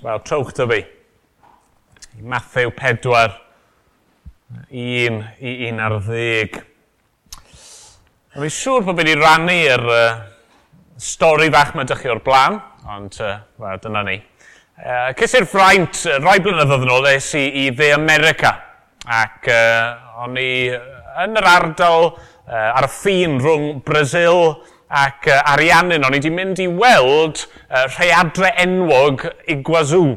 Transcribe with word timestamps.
Wel, 0.00 0.20
trowch 0.24 0.54
dy 0.56 0.64
fi. 0.64 0.80
Matthew 2.24 2.70
4, 2.72 3.34
1 4.72 5.18
i 5.44 5.50
1 5.68 5.82
ar 5.84 5.98
10. 6.06 6.54
A 8.32 8.40
fi'n 8.40 8.54
siŵr 8.56 8.86
bod 8.86 8.96
fi 8.96 9.04
wedi 9.04 9.18
rannu 9.20 9.58
yr 9.74 9.84
uh, 9.92 10.22
stori 10.96 11.50
fach 11.52 11.74
mae 11.76 11.84
dych 11.90 12.00
chi 12.00 12.12
o'r 12.14 12.22
blaen, 12.24 12.56
ond 12.96 13.20
uh, 13.20 13.34
well, 13.60 13.76
dyna 13.84 14.06
ni. 14.08 14.16
Uh, 14.80 15.12
Cys 15.20 15.36
i'r 15.36 15.48
ffraint, 15.52 16.00
uh, 16.08 16.16
rai 16.24 16.38
blynyddoedd 16.40 16.88
yn 16.88 16.96
ôl, 16.96 17.12
es 17.12 17.28
i, 17.36 17.44
i 17.66 17.68
dde 17.68 17.92
America. 17.98 18.56
Ac 19.04 19.52
uh, 19.52 20.24
o'n 20.24 20.40
i 20.40 20.50
yn 21.26 21.40
yr 21.42 21.50
ardal 21.58 22.08
uh, 22.14 22.70
ar 22.70 22.88
y 22.88 22.92
ffin 22.96 23.36
rhwng 23.44 23.84
Brazil 23.84 24.62
ac 24.90 25.28
uh, 25.30 25.38
ariannu 25.52 26.00
o'n 26.00 26.16
i 26.16 26.18
wedi 26.18 26.32
mynd 26.34 26.60
i 26.62 26.66
weld 26.66 27.44
uh, 27.46 27.86
rheadre 27.94 28.50
enwog 28.58 29.22
i 29.46 29.60
gwazw. 29.66 30.16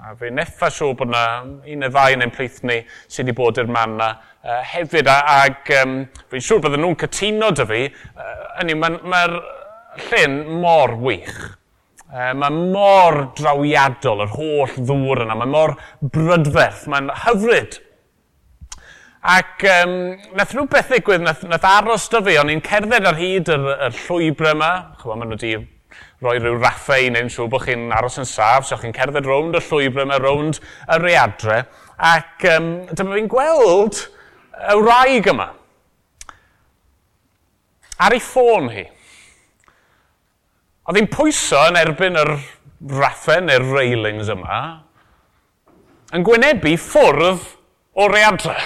A 0.00 0.14
fe 0.18 0.30
neffa 0.34 0.68
siw 0.72 0.92
bod 0.96 1.08
yna 1.08 1.22
mm, 1.44 1.54
un 1.72 1.80
neu 1.84 1.92
ddau 1.92 2.16
yn 2.16 2.24
ein 2.26 2.34
plith 2.34 2.60
ni 2.68 2.80
sydd 3.06 3.30
wedi 3.30 3.36
bod 3.38 3.60
i'r 3.62 3.70
man 3.72 3.96
yna 3.96 4.10
uh, 4.10 4.60
hefyd. 4.74 5.08
A, 5.08 5.46
ac 5.46 5.72
um, 5.80 5.96
fi'n 6.32 6.44
siŵr 6.46 6.64
bydden 6.66 6.84
nhw'n 6.84 6.98
cytuno 7.00 7.50
dy 7.56 7.66
fi, 7.70 7.80
uh, 8.20 8.74
mae'r 8.82 9.00
ma 9.08 9.22
llyn 10.10 10.36
mor 10.60 10.96
wych. 11.00 11.38
Uh, 12.10 12.32
mae 12.34 12.50
mor 12.74 13.22
drawiadol 13.38 14.24
yr 14.26 14.34
holl 14.34 14.76
ddŵr 14.82 15.24
yna, 15.24 15.36
mae 15.38 15.52
mor 15.52 15.76
brydferth, 16.02 16.88
mae'n 16.90 17.12
hyfryd. 17.24 17.80
Ac 19.20 19.66
um, 19.68 19.90
nath 20.32 20.54
rhywbeth 20.56 20.88
ddigwydd, 20.88 21.20
nath, 21.26 21.42
nath 21.44 21.64
aros 21.68 22.06
da 22.08 22.22
fi, 22.24 22.38
o'n 22.40 22.48
i'n 22.54 22.62
cerdded 22.64 23.04
ar 23.04 23.18
hyd 23.18 23.50
yr, 23.52 23.66
yr 23.88 23.98
llwybr 24.06 24.54
yma, 24.54 24.70
chwa, 25.02 25.18
maen 25.20 25.28
nhw 25.28 25.36
wedi 25.36 25.52
roi 26.24 26.38
rhyw 26.38 26.56
raffau 26.56 27.10
neu'n 27.12 27.28
siŵr 27.32 27.50
bod 27.52 27.66
chi'n 27.66 27.90
aros 27.92 28.16
yn 28.22 28.28
saf, 28.28 28.64
so 28.64 28.78
chi'n 28.80 28.96
cerdded 28.96 29.28
rownd 29.28 29.58
y 29.58 29.62
llwybr 29.66 30.06
yma, 30.06 30.16
rownd 30.24 30.62
y 30.62 30.98
readre, 31.02 31.58
ac 32.00 32.48
um, 32.48 32.70
dyma 32.96 33.18
fi'n 33.18 33.28
gweld 33.36 34.00
y 34.56 34.78
wraig 34.80 35.28
yma. 35.34 35.50
Ar 38.00 38.16
ei 38.16 38.24
ffôn 38.24 38.72
hi. 38.72 38.88
Oedd 40.88 40.96
hi'n 40.96 41.12
pwyso 41.12 41.60
yn 41.68 41.80
erbyn 41.82 42.16
yr 42.24 42.38
raffau 42.96 43.44
neu'r 43.44 43.68
railings 43.76 44.32
yma, 44.32 44.64
yn 46.16 46.24
gwynebu 46.24 46.78
ffwrdd 46.80 47.48
o 48.00 48.08
readre. 48.08 48.56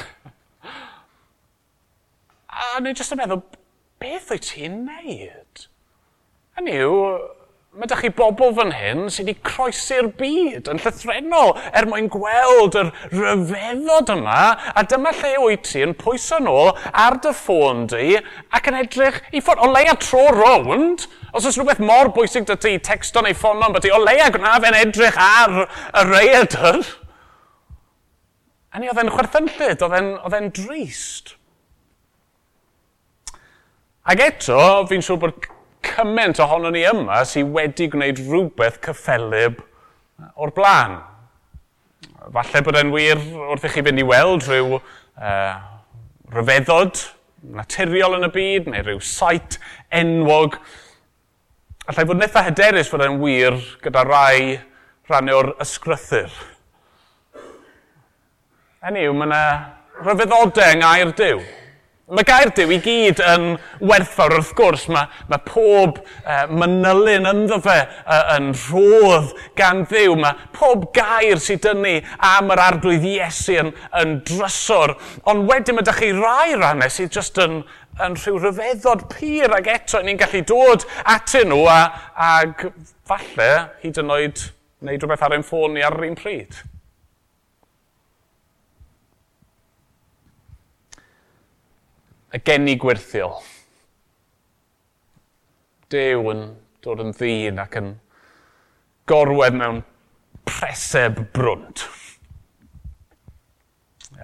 A 2.75 2.80
o'n 2.80 2.89
i 2.91 2.92
jyst 2.98 3.14
yn 3.14 3.20
meddwl, 3.20 3.39
beth 4.03 4.33
wyt 4.33 4.48
ti'n 4.50 4.80
neud? 4.83 5.61
Hynny 6.58 6.72
yw, 6.83 6.94
mae 7.78 7.86
ydych 7.86 8.00
chi 8.03 8.08
bobl 8.19 8.50
fan 8.56 8.72
hyn 8.75 9.05
sydd 9.14 9.28
wedi 9.28 9.44
croesi'r 9.47 10.08
byd 10.19 10.70
yn 10.72 10.80
llythrenol 10.83 11.52
er 11.70 11.86
mwyn 11.86 12.08
gweld 12.11 12.75
yr 12.80 12.91
ryfeddod 13.12 14.11
yma, 14.17 14.41
a 14.75 14.83
dyma 14.91 15.12
lle 15.20 15.30
wyt 15.45 15.62
ti 15.69 15.84
yn 15.86 15.95
pwyso 16.00 16.41
nôl 16.42 16.72
ar 16.91 17.20
dy 17.22 17.30
ffôn 17.45 17.84
di 17.95 18.17
ac 18.19 18.72
yn 18.72 18.80
edrych 18.80 19.22
i 19.30 19.39
ffôn. 19.39 19.62
O 19.62 19.70
leia 19.70 19.95
tro 20.02 20.25
rownd, 20.34 21.06
os 21.30 21.47
oes 21.47 21.61
rhywbeth 21.61 21.84
mor 21.92 22.11
bwysig 22.19 22.50
dy 22.50 22.58
ti, 22.58 22.75
texto 22.91 23.22
neu 23.22 23.39
ffôn 23.39 23.62
am 23.62 23.78
byti, 23.78 23.95
o 23.95 24.02
leia 24.02 24.33
gnaf 24.34 24.67
yn 24.67 24.80
edrych 24.80 25.22
ar 25.28 25.61
y 25.62 26.05
reiadr 26.11 26.83
a 28.75 28.83
ni 28.83 28.91
oedd 28.91 28.98
e'n 29.05 29.14
chwerthynllid, 29.14 29.86
oedd 29.86 30.39
e'n 30.41 30.52
drist. 30.58 31.36
Ac 34.05 34.20
eto, 34.20 34.56
fi'n 34.84 35.00
siŵr 35.00 35.20
bod 35.22 35.47
cymaint 35.84 36.36
ohono 36.44 36.69
ni 36.74 36.83
yma 36.84 37.22
sydd 37.24 37.55
wedi 37.55 37.86
gwneud 37.88 38.19
rhywbeth 38.20 38.77
cyffelib 38.84 39.62
o'r 40.36 40.52
blaen. 40.52 40.98
Falle 42.34 42.62
bod 42.66 42.77
e'n 42.77 42.92
wir 42.92 43.22
wrth 43.48 43.64
i 43.64 43.70
chi 43.72 43.84
fynd 43.86 44.02
i 44.02 44.05
weld 44.05 44.44
rhyw 44.44 44.77
uh, 44.77 45.55
ryfeddod 46.36 47.00
naturiol 47.56 48.19
yn 48.19 48.29
y 48.29 48.33
byd, 48.36 48.68
neu 48.68 48.84
rhyw 48.84 49.01
sait 49.01 49.56
enwog. 49.89 50.61
Allai 51.89 52.05
fod 52.12 52.20
netha 52.20 52.45
hyderus 52.45 52.92
fod 52.92 53.08
e'n 53.08 53.17
wir 53.24 53.56
gyda 53.84 54.05
rai 54.05 54.61
rhan 55.08 55.33
o'r 55.33 55.55
ysgrythyr. 55.64 56.33
Hynny 58.84 59.08
yw, 59.08 59.17
mae 59.17 59.33
yna 59.33 59.45
rhyfeddodau 60.05 60.77
yng 60.77 60.84
Ngair 60.84 61.17
Dyw. 61.17 61.45
Mae 62.05 62.27
gair 62.29 62.51
Dyw 62.53 62.69
i 62.75 62.77
gyd 62.85 63.20
yn 63.25 63.55
werthfawr 63.81 64.35
wrth 64.37 64.51
gwrs. 64.59 64.83
Mae, 64.92 65.07
mae 65.31 65.41
pob 65.47 66.03
uh, 66.03 66.42
manylun 66.53 67.25
ynddo 67.31 67.57
fe 67.65 67.79
uh, 67.81 68.35
yn 68.35 68.51
rhodd 68.67 69.31
gan 69.57 69.87
ddiw. 69.89 70.13
Mae 70.20 70.37
pob 70.53 70.91
gair 70.97 71.41
sydd 71.41 71.63
dynnu 71.65 71.95
am 72.29 72.53
yr 72.53 72.61
arglwydd 72.67 73.07
Iesu 73.09 73.57
yn, 73.63 73.73
yn 74.03 74.13
drysor. 74.29 74.98
Ond 75.33 75.48
wedyn 75.48 75.79
mae 75.79 75.87
ydych 75.87 76.03
chi 76.03 76.11
rai 76.19 76.59
rannau 76.61 76.92
sydd 76.92 77.17
jyst 77.17 77.41
yn, 77.41 77.63
yn 78.05 78.21
rhyw 78.21 78.36
ryfeddod 78.42 79.09
pyr 79.15 79.57
ac 79.57 79.73
eto 79.79 80.05
ni'n 80.05 80.21
gallu 80.21 80.45
dod 80.53 80.85
atyn 81.15 81.55
nhw 81.55 81.65
a, 81.73 81.81
ag 82.35 82.69
falle 83.09 83.51
hyd 83.81 84.05
yn 84.05 84.13
oed 84.13 84.45
wneud 84.85 85.01
rhywbeth 85.01 85.25
ar 85.25 85.39
ein 85.39 85.48
ffôn 85.48 85.73
ni 85.73 85.89
ar 85.89 85.97
yr 85.97 86.11
un 86.11 86.21
pryd. 86.21 86.61
y 92.34 92.40
geni 92.42 92.77
gwirthiol. 92.80 93.36
Dew 95.92 96.30
yn 96.33 96.46
dod 96.84 97.02
yn 97.05 97.12
ddyn 97.14 97.61
ac 97.62 97.78
yn 97.80 97.92
gorwedd 99.08 99.58
mewn 99.61 99.83
preseb 100.48 101.20
brwnt. 101.36 101.84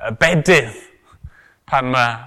Y 0.01 0.13
bedydd 0.21 0.75
pan 1.71 1.91
mae 1.93 2.19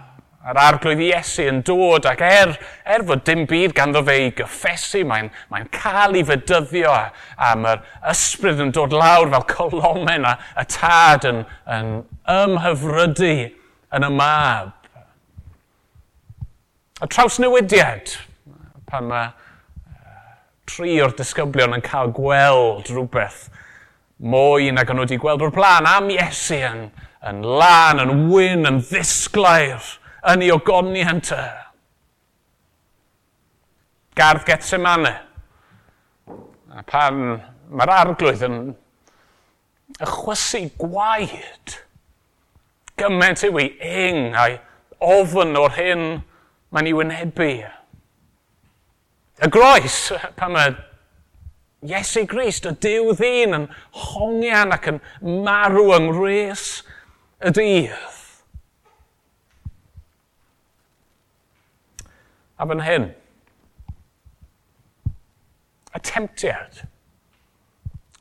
yr 0.44 0.60
arglwydd 0.60 1.02
Iesu 1.06 1.46
yn 1.48 1.62
dod 1.66 2.08
ac 2.10 2.22
er, 2.26 2.54
er 2.84 3.04
fod 3.08 3.24
dim 3.28 3.46
byd 3.48 3.74
ganddo 3.78 4.02
fe 4.08 4.18
i 4.26 4.30
gyffesu, 4.36 5.04
mae'n 5.08 5.30
mae 5.52 5.68
cael 5.74 6.18
ei 6.20 6.26
fydyddio 6.28 6.92
a, 6.92 7.06
a 7.40 7.54
mae'r 7.60 7.84
ysbryd 8.12 8.60
yn 8.66 8.74
dod 8.76 8.96
lawr 8.96 9.32
fel 9.34 9.48
colomen 9.52 10.28
a 10.28 10.36
y 10.60 10.66
tad 10.76 11.28
yn, 11.30 11.44
yn 11.78 11.94
ymhyfrydu 12.36 13.34
yn 13.96 14.08
y 14.08 14.12
mab 14.20 14.83
y 17.04 17.10
trawsnewidiad, 17.12 18.14
pan 18.88 19.10
mae 19.10 19.32
tri 20.70 20.96
o'r 21.04 21.16
disgyblion 21.18 21.76
yn 21.76 21.84
cael 21.84 22.14
gweld 22.16 22.88
rhywbeth 22.88 23.50
mwy 24.24 24.70
nag 24.72 24.88
o'n 24.88 25.02
nhw 25.02 25.04
wedi 25.04 25.20
gweld 25.20 25.44
o'r 25.44 25.52
blaen 25.52 25.88
am 25.90 26.08
Iesu 26.14 26.62
yn, 26.64 26.86
yn 27.28 27.42
lan, 27.44 28.00
yn 28.00 28.28
wyn, 28.32 28.64
yn 28.70 28.80
ddisglair, 28.88 29.84
yn 30.32 30.46
ei 30.46 30.52
ogoni 30.54 31.04
hynta. 31.04 31.42
Gardd 34.16 34.46
Getsemane. 34.48 35.14
A 36.74 36.84
pan 36.88 37.20
mae'r 37.74 37.92
arglwydd 37.98 38.46
yn 38.48 38.60
ychwysu 40.00 40.64
gwaed, 40.80 41.76
gymaint 42.98 43.44
yw 43.46 43.60
ei 43.60 43.74
ing 44.08 44.38
a'i 44.40 44.56
ofyn 45.04 45.58
o'r 45.60 45.76
hyn 45.76 46.06
mae'n 46.74 46.90
ei 46.90 46.96
wynebu. 46.98 47.52
Y 49.44 49.50
groes, 49.54 50.00
pan 50.40 50.56
mae 50.56 50.74
Iesu 51.84 52.24
Grist, 52.30 52.68
y 52.70 52.72
Dyw 52.80 53.12
ddyn, 53.20 53.58
yn 53.58 53.68
hongian 54.06 54.72
ac 54.72 54.88
yn 54.94 55.02
marw 55.44 55.90
yng 55.98 56.10
ngres 56.14 56.68
y 57.44 57.52
dydd. 57.58 58.22
A 62.56 62.68
fan 62.70 62.84
hyn, 62.86 63.10
y 65.92 66.02
temptiad, 66.08 66.86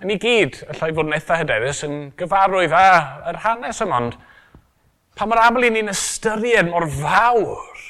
yn 0.03 0.11
i 0.11 0.19
gyd, 0.19 0.59
y 0.67 0.75
llai 0.81 0.91
fod 0.91 1.07
yn 1.07 1.15
eitha 1.15 1.39
hyderus, 1.39 1.85
yn 1.87 1.97
gyfarwydd 2.19 2.75
â 2.75 2.87
yr 3.31 3.39
hanes 3.45 3.83
yma, 3.85 4.01
ond 4.03 4.19
pa 5.15 5.29
mae'r 5.29 5.45
aml 5.45 5.69
i 5.69 5.71
ni'n 5.77 5.93
ystyried 5.93 6.73
mor 6.73 6.89
fawr, 6.91 7.85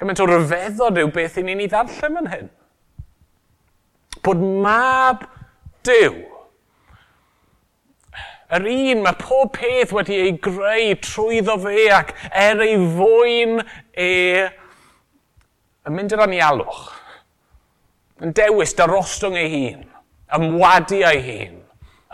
Gymaint 0.00 0.22
o 0.24 0.26
ryfeddod 0.30 0.98
yw 1.02 1.12
beth 1.12 1.36
i 1.36 1.44
ni'n 1.44 1.60
ei 1.60 1.68
ddarllen 1.68 2.22
yn 2.22 2.30
hyn. 2.32 2.50
Bod 4.24 4.42
mab 4.64 5.26
Dyw, 5.86 6.16
yr 8.52 8.66
un 8.68 9.04
mae 9.04 9.16
pob 9.16 9.52
peth 9.54 9.94
wedi 9.96 10.18
ei 10.26 10.32
greu 10.44 10.96
trwyddo 11.04 11.54
fe 11.62 11.86
ac 11.94 12.10
er 12.28 12.60
ei 12.66 12.74
fwyn 12.96 13.62
e 13.94 14.08
yn 15.86 15.96
mynd 15.96 16.12
yr 16.16 16.24
anialwch, 16.26 16.82
yn 18.20 18.34
dewis 18.36 18.76
darostwng 18.76 19.38
ei 19.40 19.52
hun, 19.54 19.86
ymwadu 20.36 21.00
ei 21.06 21.22
hun, 21.24 21.56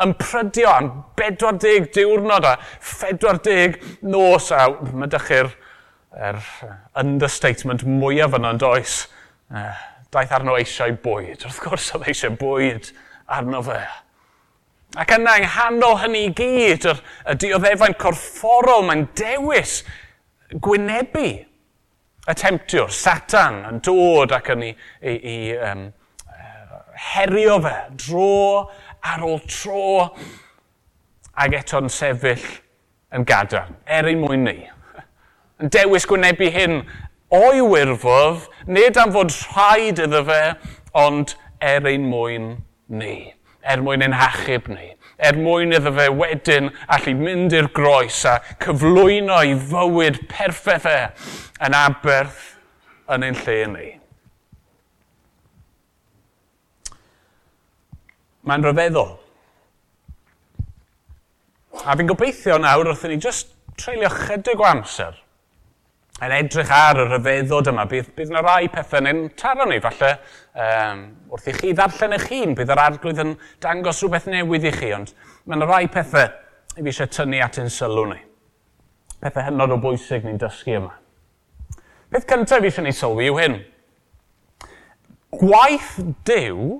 yn 0.04 0.14
prydio 0.20 0.70
am 0.70 0.90
40 1.18 1.90
diwrnod 1.96 2.46
a 2.46 2.56
40 2.92 3.80
nos 4.06 4.52
a 4.54 4.68
mae 4.92 5.22
chi'r 5.26 5.50
er 6.16 6.40
understatement 6.96 7.84
mwyaf 7.86 8.36
yna 8.38 8.54
yn 8.54 8.62
does. 8.62 9.04
E, 9.52 9.66
daeth 10.14 10.32
arno 10.32 10.56
eisiau 10.56 10.96
bwyd. 11.02 11.44
Wrth 11.44 11.62
gwrs 11.64 11.92
oedd 11.96 12.08
eisiau 12.10 12.36
bwyd 12.40 12.90
arno 13.36 13.62
fe. 13.66 13.80
Ac 14.96 15.12
yna, 15.18 15.36
yng 15.36 15.44
nghanol 15.44 15.98
hynny 16.00 16.22
i 16.28 16.32
gyd, 16.36 16.86
y, 16.88 16.94
y 17.28 17.36
dioddefa'n 17.42 17.98
corfforol 18.00 18.86
mae'n 18.86 19.04
dewis 19.18 19.80
gwynebu 20.62 21.26
y 22.26 22.34
temptiwr, 22.34 22.90
Satan, 22.94 23.60
yn 23.68 23.82
dod 23.84 24.32
ac 24.34 24.50
yn 24.54 24.64
i, 24.66 24.72
i, 25.02 25.14
i 25.16 25.36
um, 25.68 25.84
herio 27.12 27.58
fe 27.62 27.74
dro 28.06 28.30
ar 29.06 29.26
ôl 29.26 29.42
tro 29.50 30.06
ac 31.36 31.58
eto'n 31.60 31.90
sefyll 31.92 32.46
yn 33.14 33.26
gadarn, 33.28 33.76
er 33.84 34.08
ein 34.08 34.22
mwyn 34.22 34.46
ni 34.48 34.56
dewis 35.60 36.04
gwynebu 36.08 36.50
hyn 36.52 36.82
o'i 37.32 37.62
wirfodd, 37.64 38.44
nid 38.68 38.98
am 39.00 39.14
fod 39.14 39.32
rhaid 39.32 40.02
iddo 40.04 40.22
fe, 40.28 40.42
ond 40.96 41.34
er 41.64 41.88
ein 41.88 42.04
mwyn 42.10 42.52
ni, 42.92 43.32
er 43.64 43.82
mwyn 43.84 44.04
ein 44.04 44.16
hachub 44.16 44.68
ni, 44.68 44.92
er 45.16 45.38
mwyn 45.40 45.72
iddo 45.76 45.94
fe 45.96 46.10
wedyn 46.12 46.70
allu 46.92 47.16
mynd 47.18 47.56
i'r 47.56 47.70
groes 47.76 48.20
a 48.28 48.36
cyflwyno 48.62 49.40
i 49.48 49.56
fywyd 49.72 50.22
perffaith 50.30 50.88
e 50.92 50.98
yn 51.66 51.78
aberth 51.78 52.56
yn 53.12 53.24
ein 53.24 53.40
lle 53.46 53.60
ni. 53.72 53.90
Mae'n 58.46 58.62
rhyfeddol. 58.62 59.14
A 61.82 61.94
fi'n 61.96 62.08
gobeithio 62.08 62.60
nawr 62.60 62.92
wrth 62.92 63.08
i 63.08 63.10
ni 63.10 63.16
just 63.22 63.56
treulio 63.80 64.12
chydig 64.12 64.60
o 64.60 64.66
amser 64.68 65.16
yn 66.24 66.32
edrych 66.32 66.70
ar 66.72 67.02
y 67.02 67.04
rhyfeddod 67.10 67.68
yma, 67.68 67.84
bydd, 67.90 68.08
bydd 68.16 68.30
yna 68.32 68.40
rai 68.44 68.70
pethau 68.72 69.04
yn 69.10 69.26
taro 69.36 69.66
ni, 69.68 69.76
falle 69.84 70.14
um, 70.56 71.02
wrth 71.34 71.50
i 71.50 71.54
chi 71.58 71.72
ddarllen 71.76 72.16
eich 72.16 72.28
hun, 72.30 72.54
bydd 72.56 72.72
yr 72.72 72.82
arglwydd 72.86 73.20
yn 73.20 73.34
dangos 73.62 74.00
rhywbeth 74.00 74.30
newydd 74.32 74.64
i 74.70 74.72
chi, 74.72 74.92
ond 74.96 75.12
mae 75.44 75.58
yna 75.58 75.68
rai 75.68 75.84
pethau 75.92 76.32
i 76.76 76.80
fi 76.80 76.88
eisiau 76.88 77.12
tynnu 77.12 77.42
at 77.44 77.60
ein 77.60 77.68
sylw 77.72 78.06
ni. 78.12 78.18
Pethau 79.20 79.44
hynod 79.50 79.76
o 79.76 79.78
bwysig 79.82 80.24
ni'n 80.24 80.40
dysgu 80.40 80.78
yma. 80.78 80.94
Peth 82.12 82.28
cyntaf 82.32 82.64
fi 82.64 82.70
eisiau 82.70 82.86
ni 82.86 82.96
sylwi 82.96 83.28
yw 83.28 83.40
hyn. 83.42 83.58
Gwaith 85.36 85.98
Dyw 86.24 86.78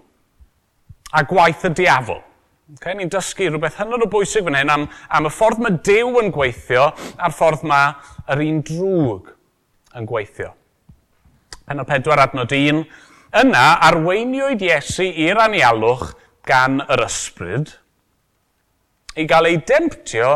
a 1.13 1.25
gwaith 1.29 1.69
y 1.69 1.75
diafol. 1.77 2.23
Okay, 2.67 2.97
ni'n 2.99 3.07
dysgu 3.07 3.47
rhywbeth 3.47 3.77
hynod 3.79 4.03
o 4.03 4.07
bwysig 4.11 4.43
fan 4.43 4.57
hyn 4.59 4.71
am, 4.75 4.85
am 5.15 5.29
y 5.29 5.31
ffordd 5.31 5.61
mae 5.63 5.77
Dyw 5.87 6.17
yn 6.19 6.33
gweithio 6.35 6.89
a'r 7.23 7.35
ffordd 7.35 7.61
mae 7.71 7.93
yr 8.35 8.41
un 8.43 8.57
drwg 8.67 9.29
yn 10.01 10.09
gweithio. 10.11 10.49
Pen 11.63 11.79
o 11.79 11.85
pedwar 11.87 12.25
adnod 12.25 12.51
un, 12.57 12.81
yna 13.39 13.63
arweiniwyd 13.87 14.65
Iesu 14.67 15.07
i'r 15.07 15.39
anialwch 15.45 16.09
gan 16.51 16.81
yr 16.83 17.05
ysbryd 17.05 17.71
i 19.15 19.29
gael 19.31 19.51
ei 19.53 19.61
demptio 19.71 20.33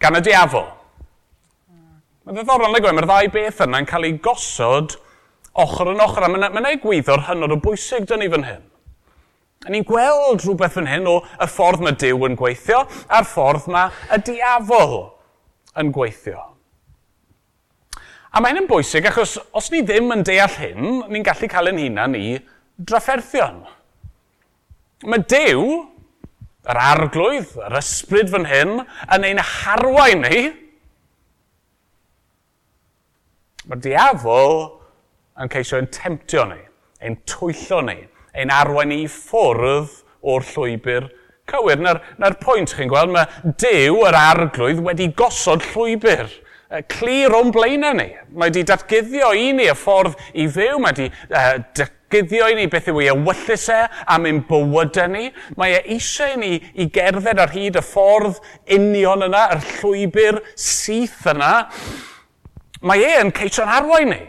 gan 0.00 0.16
y 0.16 0.24
diafol. 0.24 0.64
Mae'n 2.24 2.40
ddiddorol 2.40 2.72
yn 2.72 2.86
gwe, 2.86 2.94
mae'r 2.96 3.10
ddau 3.12 3.30
beth 3.36 3.60
yna 3.66 3.82
yn 3.84 3.90
cael 3.92 4.08
ei 4.08 4.16
gosod 4.16 4.96
ochr 5.60 5.92
yn 5.92 6.00
ochr, 6.08 6.24
a 6.24 6.32
mae'n 6.32 6.72
ei 6.72 6.80
gwyddo'r 6.80 7.28
hynod 7.28 7.58
o 7.58 7.60
bwysig 7.68 8.08
dyn 8.08 8.24
ni 8.24 8.32
fan 8.32 8.48
hyn. 8.48 8.64
A 9.66 9.72
ni'n 9.74 9.86
gweld 9.86 10.44
rhywbeth 10.44 10.78
yn 10.78 10.86
hyn 10.86 11.08
o 11.10 11.16
y 11.42 11.48
ffordd 11.50 11.82
mae 11.82 11.96
Dyw 11.98 12.28
yn 12.28 12.36
gweithio 12.38 12.84
a'r 13.10 13.26
ffordd 13.26 13.66
mae 13.74 13.90
y 14.14 14.20
diafol 14.28 14.94
yn 15.82 15.90
gweithio. 15.94 16.44
A 18.30 18.42
mae'n 18.44 18.60
yn 18.60 18.68
bwysig 18.70 19.08
achos 19.08 19.38
os 19.56 19.70
ni 19.72 19.80
ddim 19.82 20.12
yn 20.14 20.22
deall 20.26 20.54
hyn, 20.60 21.02
ni'n 21.10 21.24
gallu 21.26 21.48
cael 21.50 21.70
ein 21.70 21.80
hunan 21.80 22.14
i 22.18 22.36
drafferthion. 22.78 23.62
Mae 25.08 25.24
Dyw, 25.30 25.64
yr 26.68 26.80
arglwydd, 26.82 27.54
yr 27.64 27.78
ysbryd 27.80 28.30
fan 28.30 28.46
hyn, 28.50 28.74
yn 29.14 29.26
ein 29.26 29.40
harwain 29.42 30.22
ni. 30.26 30.42
Mae'r 33.68 33.82
diafol 33.88 34.54
yn 35.40 35.50
ceisio 35.52 35.80
ein 35.80 35.90
temptio 35.94 36.44
ni, 36.50 36.60
ein 37.02 37.18
twyllo 37.28 37.80
ni, 37.88 37.98
ein 38.38 38.52
arwain 38.54 38.94
i 38.94 39.04
ffwrdd 39.10 39.94
o'r 40.22 40.46
llwybr 40.52 41.08
cywir. 41.48 41.80
Na'r, 41.82 42.02
na 42.20 42.32
pwynt 42.38 42.74
chi'n 42.76 42.90
gweld, 42.90 43.14
mae 43.14 43.54
Dyw, 43.60 44.02
yr 44.08 44.18
arglwydd, 44.18 44.84
wedi 44.84 45.10
gosod 45.18 45.64
llwybr 45.72 46.28
clir 46.92 47.32
o'n 47.32 47.52
blaenau 47.52 47.96
ni. 47.96 48.10
Mae 48.36 48.50
wedi 48.50 48.64
datgyddio 48.68 49.32
i 49.36 49.52
ni 49.56 49.68
y 49.70 49.76
ffordd 49.76 50.18
i 50.36 50.44
fyw, 50.52 50.76
mae 50.82 50.92
wedi 50.92 51.06
uh, 51.08 51.54
datgyddio 51.76 52.50
i 52.52 52.58
ni 52.58 52.66
beth 52.70 52.90
yw 52.92 53.00
ei 53.02 53.10
ewyllus 53.14 53.68
e 53.72 53.78
am 54.14 54.28
ein 54.28 54.42
bywydau 54.48 55.08
ni. 55.12 55.30
Mae 55.56 55.78
e 55.78 55.82
eisiau 55.96 56.36
ni 56.40 56.58
i 56.76 56.88
gerdded 56.92 57.40
ar 57.40 57.54
hyd 57.54 57.80
y 57.80 57.84
ffordd 57.84 58.42
union 58.76 59.24
yna, 59.30 59.46
yr 59.56 59.64
llwybr 59.78 60.42
syth 60.52 61.24
yna. 61.32 61.54
Mae 62.84 63.06
e 63.06 63.14
yn 63.22 63.32
ceisio'n 63.34 63.72
arwain 63.78 64.12
ni. 64.12 64.20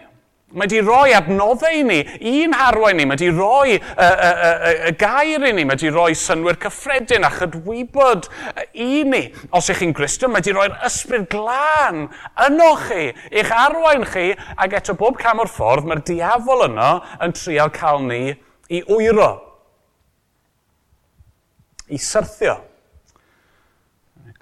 Mae 0.49 0.65
di 0.65 0.79
roi 0.81 1.11
adnoddau 1.13 1.75
i 1.77 1.83
ni, 1.85 1.99
un 2.25 2.55
harwain 2.57 2.97
ni, 2.97 3.03
mae 3.05 3.19
di 3.21 3.27
roi 3.29 3.75
y, 3.75 3.77
y, 3.77 4.07
y, 4.09 4.71
y 4.89 4.93
gair 4.97 5.43
i 5.45 5.51
ni, 5.53 5.65
mae 5.67 5.77
di 5.77 5.91
roi 5.93 6.15
synwyr 6.17 6.57
cyffredin 6.63 7.27
a 7.27 7.29
chydwybod 7.35 8.25
i 8.73 9.03
ni. 9.05 9.19
Os 9.53 9.69
ych 9.69 9.83
chi'n 9.83 9.93
Gristion, 9.93 10.33
mae 10.33 10.41
di 10.41 10.55
roi'r 10.55 10.73
ysbryd 10.87 11.27
glân 11.29 12.07
yno 12.47 12.71
chi, 12.81 13.11
eich 13.29 13.53
arwain 13.53 14.07
chi, 14.09 14.31
ac 14.57 14.73
eto 14.79 14.97
bob 14.97 15.19
cam 15.21 15.43
o'r 15.43 15.51
ffordd 15.53 15.85
mae'r 15.85 16.01
diafol 16.09 16.65
yno 16.65 16.89
yn 17.21 17.37
trial 17.37 17.69
cael 17.75 18.01
ni 18.07 18.23
i 18.73 18.81
wyro. 18.89 19.29
I 21.93 22.01
syrthio. 22.01 22.57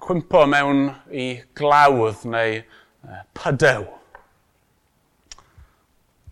Cwmpo 0.00 0.48
mewn 0.48 0.86
i 1.12 1.30
glawdd 1.58 2.24
neu 2.32 2.62
pydew. 3.36 3.97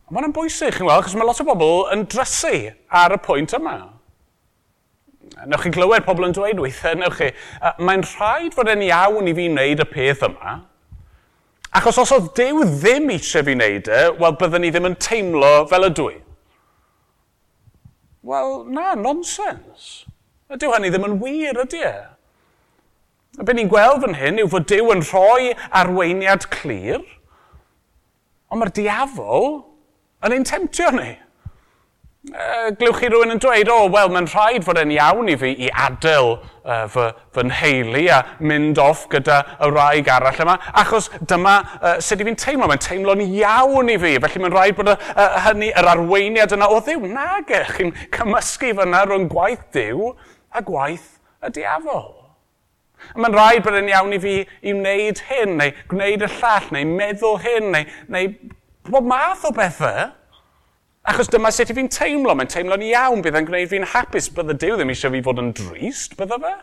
Mae 0.07 0.21
hwnna'n 0.21 0.35
bwysig, 0.37 0.71
chi'n 0.77 0.87
gweld, 0.87 1.01
achos 1.03 1.17
mae 1.19 1.27
lot 1.27 1.41
o 1.43 1.45
bobl 1.49 1.81
yn 1.91 2.05
drysu 2.07 2.55
ar 2.95 3.17
y 3.17 3.19
pwynt 3.25 3.57
yma. 3.57 3.75
Newch 5.51 5.65
chi 5.65 5.73
glywed 5.75 6.07
pobl 6.07 6.29
yn 6.29 6.37
dweud 6.37 6.63
weithiau, 6.63 6.95
newch 7.01 7.19
chi, 7.19 7.33
mae'n 7.83 8.07
rhaid 8.13 8.55
fod 8.55 8.71
yn 8.71 8.85
iawn 8.87 9.27
i 9.27 9.35
fi 9.35 9.49
wneud 9.51 9.83
y 9.83 9.89
peth 9.91 10.23
yma, 10.29 10.55
achos 11.75 11.99
os 12.05 12.15
oedd 12.15 12.31
Dyw 12.39 12.63
ddim 12.77 13.11
eisiau 13.17 13.49
fi 13.51 13.59
wneud 13.59 13.91
e, 13.91 14.01
wel 14.23 14.39
byddwn 14.39 14.63
ni 14.63 14.71
ddim 14.71 14.89
yn 14.93 14.97
teimlo 15.03 15.53
fel 15.75 15.91
y 15.91 15.93
dwi. 15.99 16.15
Wel, 18.31 18.59
na, 18.79 18.93
nonsens. 18.95 20.07
Ydyw 20.55 20.79
hynny 20.79 20.95
ddim 20.95 21.11
yn 21.11 21.19
wir, 21.19 21.65
ydy 21.67 21.83
e? 21.83 21.95
A 23.43 23.45
be 23.45 23.59
ni'n 23.59 23.75
gweld 23.75 24.07
fan 24.07 24.21
hyn 24.23 24.39
yw 24.39 24.55
fod 24.55 24.71
Dyw 24.71 24.95
yn 24.95 25.03
rhoi 25.11 25.57
arweiniad 25.83 26.47
clir, 26.55 27.03
ond 28.47 28.63
mae'r 28.63 28.79
diafol 28.79 29.57
yn 30.25 30.37
ein 30.37 30.45
temtio 30.49 30.91
ni. 30.97 31.13
E, 32.27 32.71
glywch 32.81 32.99
chi 32.99 33.07
rhywun 33.07 33.37
yn 33.37 33.41
dweud, 33.43 33.69
o, 33.71 33.75
oh, 33.85 33.91
wel, 33.93 34.09
mae'n 34.11 34.27
rhaid 34.33 34.65
fod 34.67 34.81
e'n 34.81 34.91
iawn 34.97 35.29
i 35.31 35.37
fi 35.39 35.53
i 35.63 35.69
adael 35.71 36.33
uh, 36.35 36.87
fy, 36.91 37.05
fy 37.37 37.45
nheulu 37.47 38.03
a 38.11 38.17
mynd 38.43 38.81
off 38.83 39.05
gyda 39.13 39.37
y 39.63 39.69
rhaeg 39.71 40.11
arall 40.11 40.43
yma, 40.43 40.57
achos 40.83 41.07
dyma 41.31 41.55
uh, 41.77 41.93
sut 42.03 42.25
i 42.25 42.27
fi'n 42.27 42.41
teimlo, 42.43 42.67
mae'n 42.67 42.83
teimlo'n 42.83 43.23
iawn 43.29 43.93
i 43.95 43.99
fi, 44.03 44.17
felly 44.25 44.43
mae'n 44.43 44.57
rhaid 44.57 44.79
bod 44.81 44.91
y, 44.91 44.97
uh, 45.15 45.39
hynny, 45.47 45.71
yr 45.71 45.93
arweiniad 45.93 46.57
yna 46.59 46.71
o 46.75 46.83
ddiw. 46.83 47.07
Nag 47.15 47.55
e, 47.55 47.63
chi'n 47.77 47.95
cymysgu 48.19 48.75
fyna 48.81 49.07
rhwng 49.07 49.31
gwaith 49.31 49.63
diw 49.77 50.11
a 50.51 50.67
gwaith 50.67 51.13
y 51.47 51.55
diafol. 51.61 52.11
Mae'n 53.15 53.39
rhaid 53.39 53.63
bod 53.63 53.79
e'n 53.79 53.93
iawn 53.93 54.15
i 54.17 54.19
fi 54.19 54.37
i 54.67 54.75
wneud 54.75 55.23
hyn, 55.29 55.59
neu 55.61 55.79
gwneud 55.93 56.27
y 56.27 56.35
llall, 56.41 56.71
neu 56.75 56.95
meddwl 56.97 57.39
hyn, 57.45 57.71
neu, 57.71 57.91
neu 58.11 58.33
bob 58.93 59.09
math 59.09 59.45
o 59.49 59.53
bethau. 59.55 60.13
Achos 61.07 61.31
dyma 61.31 61.53
sut 61.55 61.71
i 61.71 61.77
fi'n 61.77 61.91
teimlo. 61.93 62.35
Mae'n 62.35 62.51
teimlo'n 62.51 62.85
iawn 62.89 63.23
bydd 63.23 63.39
yn 63.41 63.47
gwneud 63.49 63.71
fi'n 63.71 63.87
hapus. 63.93 64.31
Bydde 64.35 64.57
Dyw 64.63 64.79
ddim 64.79 64.91
eisiau 64.95 65.15
fi 65.15 65.23
fod 65.27 65.43
yn 65.43 65.53
drist, 65.55 66.17
bydde 66.19 66.41
fe? 66.43 66.55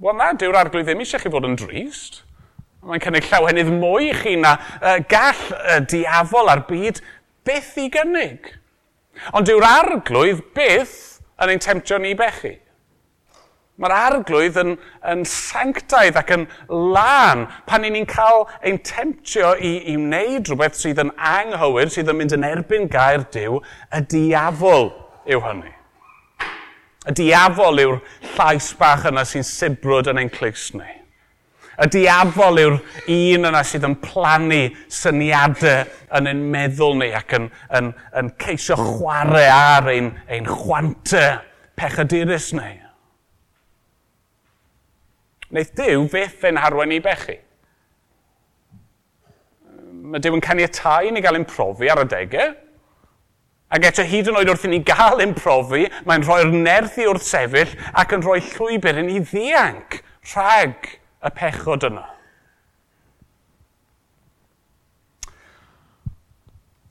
Wel 0.00 0.16
na, 0.16 0.30
Dyw'r 0.40 0.60
arglwydd 0.62 0.88
ddim 0.88 1.04
eisiau 1.04 1.20
chi 1.20 1.32
fod 1.32 1.48
yn 1.48 1.58
drist. 1.60 2.22
Mae'n 2.84 3.04
cynnig 3.04 3.28
llawenydd 3.30 3.72
mwy 3.72 4.10
i 4.10 4.16
chi 4.16 4.34
na 4.40 4.56
uh, 4.56 4.98
gall 5.08 5.44
uh, 5.56 5.78
diafol 5.88 6.50
ar 6.52 6.64
byd 6.68 7.00
byth 7.44 7.72
i 7.80 7.88
gynnig. 7.92 8.50
Ond 9.36 9.48
dyw'r 9.48 9.64
arglwydd 9.68 10.42
byth 10.56 10.98
yn 11.40 11.54
ein 11.54 11.62
temtio 11.64 12.00
ni 12.00 12.12
bechu. 12.18 12.56
Mae'r 13.74 13.92
arglwydd 13.96 14.58
yn, 14.60 14.76
yn 15.10 15.22
sanctaidd 15.26 16.14
ac 16.20 16.28
yn 16.36 16.44
lân 16.70 17.40
pan 17.66 17.82
ni'n 17.82 17.96
ni'n 17.96 18.04
cael 18.06 18.44
ein 18.62 18.76
temtio 18.86 19.50
i, 19.58 19.72
i 19.90 19.96
wneud 19.98 20.46
rhywbeth 20.46 20.78
sydd 20.78 21.00
yn 21.02 21.10
anghywir, 21.18 21.90
sydd 21.90 22.12
yn 22.12 22.20
mynd 22.20 22.36
yn 22.36 22.46
erbyn 22.46 22.86
gair 22.92 23.24
diw, 23.34 23.58
y 23.90 24.02
diafol 24.12 24.92
yw 25.26 25.42
hynny. 25.48 25.72
Y 27.10 27.16
diafol 27.18 27.82
yw'r 27.82 27.98
llais 28.36 28.70
bach 28.78 29.08
yna 29.10 29.26
sy'n 29.26 29.46
sibrwd 29.48 30.12
yn 30.12 30.22
ein 30.22 30.30
clus 30.32 30.68
ni. 30.78 30.94
Y 31.74 31.90
diafol 31.90 32.62
yw'r 32.62 32.78
un 32.78 33.50
yna 33.50 33.64
sydd 33.66 33.88
yn 33.90 33.98
plannu 34.06 34.62
syniadau 35.00 35.82
yn 36.14 36.30
ein 36.30 36.46
meddwl 36.54 36.94
ni 37.02 37.10
ac 37.18 37.34
yn, 37.40 37.50
yn, 37.74 37.90
yn 38.22 38.30
ceisio 38.38 38.78
chwarae 38.78 39.50
ar 39.50 39.90
ein, 39.90 40.14
ein 40.30 40.46
chwantau 40.46 41.42
pechadurus 41.74 42.52
neu 42.54 42.83
wnaeth 45.54 45.70
Dyw 45.78 46.08
fyth 46.10 46.44
yn 46.48 46.58
harwen 46.58 46.92
i 46.96 46.98
bechu. 46.98 47.36
Mae 50.04 50.18
Dyw 50.18 50.34
yn 50.34 50.42
caniatau 50.42 51.12
ni 51.14 51.22
gael 51.22 51.38
ein 51.38 51.46
profi 51.46 51.86
ar 51.92 52.02
adegau, 52.02 52.56
ac 53.70 53.86
eto 53.86 54.02
hyd 54.06 54.32
yn 54.32 54.40
oed 54.40 54.50
wrth 54.50 54.66
i 54.66 54.72
ni 54.72 54.80
gael 54.86 55.22
ein 55.22 55.36
profi, 55.38 55.84
mae'n 56.08 56.26
rhoi'r 56.26 56.50
nerth 56.50 56.98
i 56.98 57.06
wrth 57.06 57.22
sefyll 57.28 57.70
ac 57.94 58.16
yn 58.16 58.26
rhoi 58.26 58.40
llwybr 58.48 58.98
i 58.98 59.06
ni 59.06 59.22
ddianc 59.22 60.00
rhag 60.32 60.90
y 61.22 61.32
pechod 61.38 61.86
yna. 61.86 62.04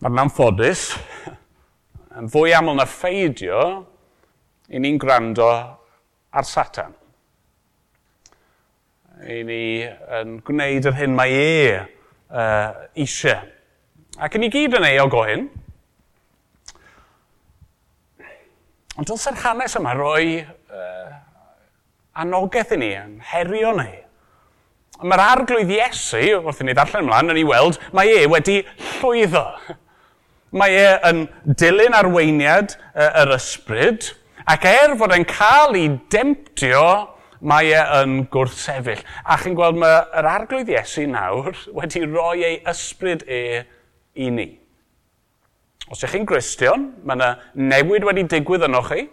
Mae'n 0.08 0.25
anffodus, 0.25 0.89
yn 2.15 2.32
fwy 2.32 2.55
aml 2.55 2.79
na 2.79 2.88
ffeidio, 2.88 3.62
i 4.72 4.79
ni'n 4.79 5.00
gwrando 5.00 5.51
ar 6.32 6.48
Satan 6.48 7.02
i 9.30 9.42
ni 9.48 9.63
yn 10.20 10.38
gwneud 10.44 10.88
yr 10.89 10.96
hyn 10.98 11.13
mae 11.15 11.36
e 11.38 11.50
uh, 11.80 12.72
eisiau. 13.00 13.44
Ac 14.24 14.36
yn 14.38 14.48
i 14.48 14.50
gyd 14.53 14.75
yn 14.77 14.88
eog 14.88 15.15
o 15.18 15.24
hyn. 15.27 15.46
Ond 19.00 19.10
dylse'r 19.10 19.39
hanes 19.42 19.77
yma 19.80 19.94
roi 19.98 20.42
uh, 20.44 21.13
anogaeth 22.22 22.75
i 22.75 22.82
ni, 22.82 22.92
yn 23.00 23.15
herio 23.32 23.72
ni. 23.77 23.89
Mae'r 25.03 25.24
arglwydd 25.24 25.72
Iesu, 25.74 26.22
wrth 26.44 26.62
i 26.62 26.68
ni 26.68 26.75
ddarllen 26.77 27.08
ymlaen, 27.08 27.32
yn 27.34 27.39
ei 27.42 27.48
weld, 27.48 27.80
mae 27.96 28.12
e 28.13 28.27
wedi 28.30 28.60
llwyddo. 29.00 29.48
Mae 30.53 30.77
e 30.77 30.92
yn 31.10 31.24
dilyn 31.58 31.98
arweiniad 31.98 32.75
uh, 32.75 33.10
yr 33.24 33.34
ysbryd, 33.39 34.12
ac 34.46 34.68
er 34.70 34.94
fod 35.00 35.15
e'n 35.15 35.25
cael 35.27 35.80
ei 35.80 35.89
demptio 36.13 36.86
mae 37.43 37.73
e 37.75 37.83
yn 38.00 38.23
gwrthsefyll. 38.31 39.03
A 39.27 39.38
chi'n 39.41 39.55
gweld 39.57 39.79
mae 39.81 40.03
arglwydd 40.23 40.71
Iesu 40.71 41.05
nawr 41.12 41.51
wedi 41.77 42.05
roi 42.07 42.43
ei 42.47 42.59
ysbryd 42.69 43.25
e 43.27 43.41
i 44.15 44.29
ni. 44.31 44.47
Os 45.91 46.00
ydych 46.00 46.15
chi'n 46.15 46.29
gristion, 46.29 46.88
mae 47.03 47.19
yna 47.19 47.33
newid 47.59 48.07
wedi 48.07 48.23
digwydd 48.31 48.65
yno 48.69 48.81
chi. 48.88 49.03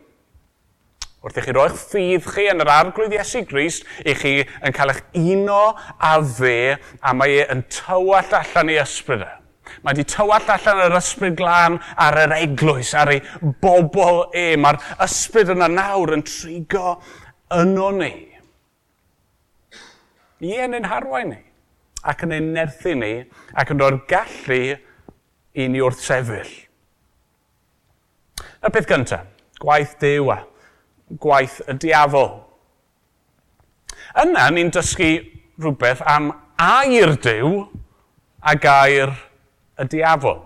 Wrth 1.20 1.37
i 1.37 1.42
chi 1.44 1.52
roi'ch 1.52 1.76
ffydd 1.76 2.28
chi 2.32 2.46
yn 2.49 2.62
yr 2.64 2.70
arglwydd 2.72 3.12
Iesu 3.18 3.42
Grist, 3.49 3.84
i 4.08 4.14
chi 4.16 4.38
yn 4.40 4.72
cael 4.72 4.94
eich 4.94 5.02
uno 5.20 5.75
a 5.76 6.14
fe, 6.25 6.78
a 7.04 7.12
mae 7.12 7.42
e 7.42 7.44
yn 7.52 7.66
tywall 7.68 8.38
allan 8.38 8.72
ei 8.72 8.80
ysbryd 8.80 9.26
e. 9.26 9.34
Mae 9.84 9.92
wedi 9.92 10.06
tywall 10.08 10.49
allan 10.54 10.80
yr 10.87 10.96
ysbryd 10.96 11.37
glân 11.37 11.76
ar 12.00 12.16
yr 12.22 12.32
eglwys, 12.38 12.94
ar 12.96 13.12
ei 13.12 13.20
bobl 13.60 14.22
e. 14.32 14.54
Mae'r 14.60 14.80
ysbryd 15.04 15.52
yna 15.56 15.68
nawr 15.75 16.14
yn 16.16 16.25
trigo 16.25 16.96
yno 17.50 17.90
ni. 17.97 18.11
Ie, 20.40 20.57
yn 20.64 20.76
ein 20.78 20.88
harwain 20.88 21.35
ni, 21.35 21.40
ac 22.09 22.25
yn 22.25 22.35
ein 22.37 22.52
nerthu 22.54 22.95
ni, 22.97 23.12
ac 23.59 23.73
yn 23.75 23.80
rhoi'r 23.83 23.99
gallu 24.09 24.61
i 25.52 25.66
ni 25.69 25.83
wrth 25.85 26.00
sefyll. 26.04 26.52
Y 28.61 28.71
peth 28.73 28.88
gyntaf, 28.88 29.26
gwaith 29.61 29.97
dew 30.00 30.30
a 30.33 30.38
gwaith 31.21 31.59
y 31.69 31.76
diafol. 31.83 32.30
Yna 34.21 34.47
ni'n 34.54 34.73
dysgu 34.75 35.11
rhywbeth 35.61 36.02
am 36.09 36.30
air 36.61 37.16
dew 37.21 37.66
a 38.40 38.54
gair 38.57 39.12
y 39.80 39.88
diafol. 39.90 40.40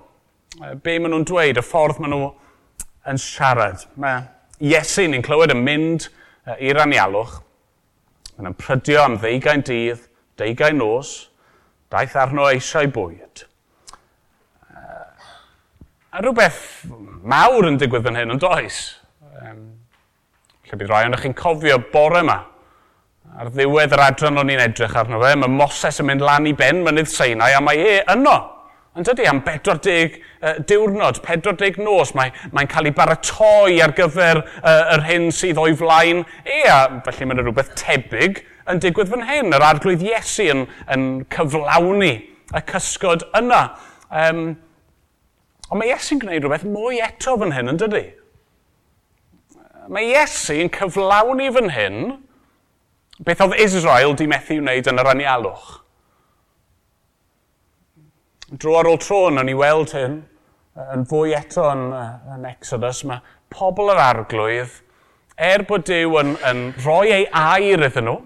Be 0.82 0.98
maen 0.98 1.14
nhw'n 1.14 1.26
dweud, 1.28 1.58
y 1.58 1.64
ffordd 1.66 2.00
maen 2.02 2.14
nhw 2.14 2.30
yn 3.10 3.20
siarad. 3.20 3.86
Mae 4.00 4.24
Iesu 4.64 5.06
ni'n 5.10 5.22
clywed 5.26 5.52
yn 5.54 5.62
mynd 5.66 6.08
i'r 6.52 6.80
anialwch. 6.84 7.38
Mae'n 8.34 8.56
prydio 8.58 9.04
am 9.04 9.18
ddeugain 9.22 9.62
dydd, 9.64 10.08
deugain 10.40 10.80
nos, 10.80 11.14
daeth 11.92 12.16
arno 12.18 12.48
eisiau 12.50 12.90
bwyd. 12.92 13.44
A 16.14 16.22
rhywbeth 16.22 16.84
mawr 17.26 17.66
yn 17.66 17.78
digwydd 17.80 18.04
fan 18.06 18.18
hyn 18.18 18.34
yn 18.36 18.40
does. 18.42 18.80
Um, 19.42 19.62
lle 20.68 20.76
bydd 20.78 20.90
rai 20.92 21.06
ond 21.08 21.18
chi'n 21.18 21.34
cofio 21.38 21.80
bore 21.90 22.20
yma. 22.22 22.36
Ar 23.34 23.50
ddiwedd 23.50 23.96
yr 23.96 24.02
adran 24.04 24.38
o'n 24.38 24.52
i'n 24.54 24.62
edrych 24.62 24.94
arno 25.00 25.18
fe, 25.22 25.32
mae 25.40 25.50
Moses 25.50 25.98
yn 26.02 26.06
mynd 26.06 26.22
lan 26.22 26.46
i 26.46 26.52
ben 26.54 26.84
mynydd 26.86 27.10
Seinau 27.10 27.56
a 27.56 27.62
mae 27.64 27.82
e 27.96 27.96
yno. 28.14 28.36
Ond 28.94 29.08
dydy 29.08 29.24
am 29.26 29.40
40 29.42 30.20
uh, 30.38 30.60
diwrnod, 30.70 31.18
40 31.24 31.80
nos, 31.82 32.12
mae'n 32.14 32.34
mae 32.54 32.68
cael 32.70 32.86
ei 32.86 32.94
baratoi 32.94 33.80
ar 33.82 33.90
gyfer 33.96 34.38
uh, 34.44 34.92
yr 34.94 35.02
hyn 35.08 35.26
sydd 35.34 35.58
o'i 35.58 35.74
flaen 35.74 36.22
e, 36.46 36.60
a 36.70 37.00
felly 37.02 37.26
mae'n 37.26 37.42
rhywbeth 37.42 37.72
tebyg 37.80 38.38
yn 38.70 38.82
digwydd 38.84 39.10
fan 39.10 39.26
hyn. 39.26 39.50
Yr 39.50 39.66
arglwydd 39.66 40.04
Iesu 40.06 40.46
yn, 40.52 40.62
yn 40.94 41.08
cyflawni 41.34 42.12
y 42.54 42.64
cysgod 42.70 43.26
yna. 43.34 43.64
Um, 44.14 44.44
ond 45.72 45.80
mae 45.80 45.90
Iesu'n 45.90 46.22
gwneud 46.22 46.46
rhywbeth 46.46 46.70
mwy 46.70 47.02
eto 47.02 47.34
fan 47.42 47.56
hyn, 47.56 47.74
yn 47.74 47.82
dydy? 47.82 48.06
Mae 49.90 50.12
Iesu 50.14 50.60
yn 50.62 50.70
cyflawni 50.70 51.50
fan 51.58 51.74
hyn 51.74 52.02
beth 53.26 53.42
oedd 53.42 53.58
Israel 53.66 54.14
di 54.14 54.30
methu 54.30 54.62
wneud 54.62 54.86
yn 54.94 55.02
yr 55.02 55.16
anialwch 55.16 55.80
dro 58.52 58.78
ar 58.78 58.88
ôl 58.90 58.98
tro 59.00 59.26
yn 59.30 59.40
ni 59.46 59.54
weld 59.56 59.94
hyn, 59.96 60.18
yn 60.94 61.04
fwy 61.08 61.34
eto 61.36 61.68
yn, 61.72 61.86
yn 62.34 62.48
Exodus, 62.48 63.04
mae 63.08 63.22
pobl 63.54 63.92
yr 63.94 64.00
arglwydd, 64.02 64.80
er 65.40 65.64
bod 65.68 65.86
Dyw 65.88 66.18
yn, 66.20 66.34
yn 66.46 66.64
rhoi 66.82 67.12
ei 67.14 67.28
air 67.30 67.86
iddyn 67.88 68.08
nhw, 68.08 68.18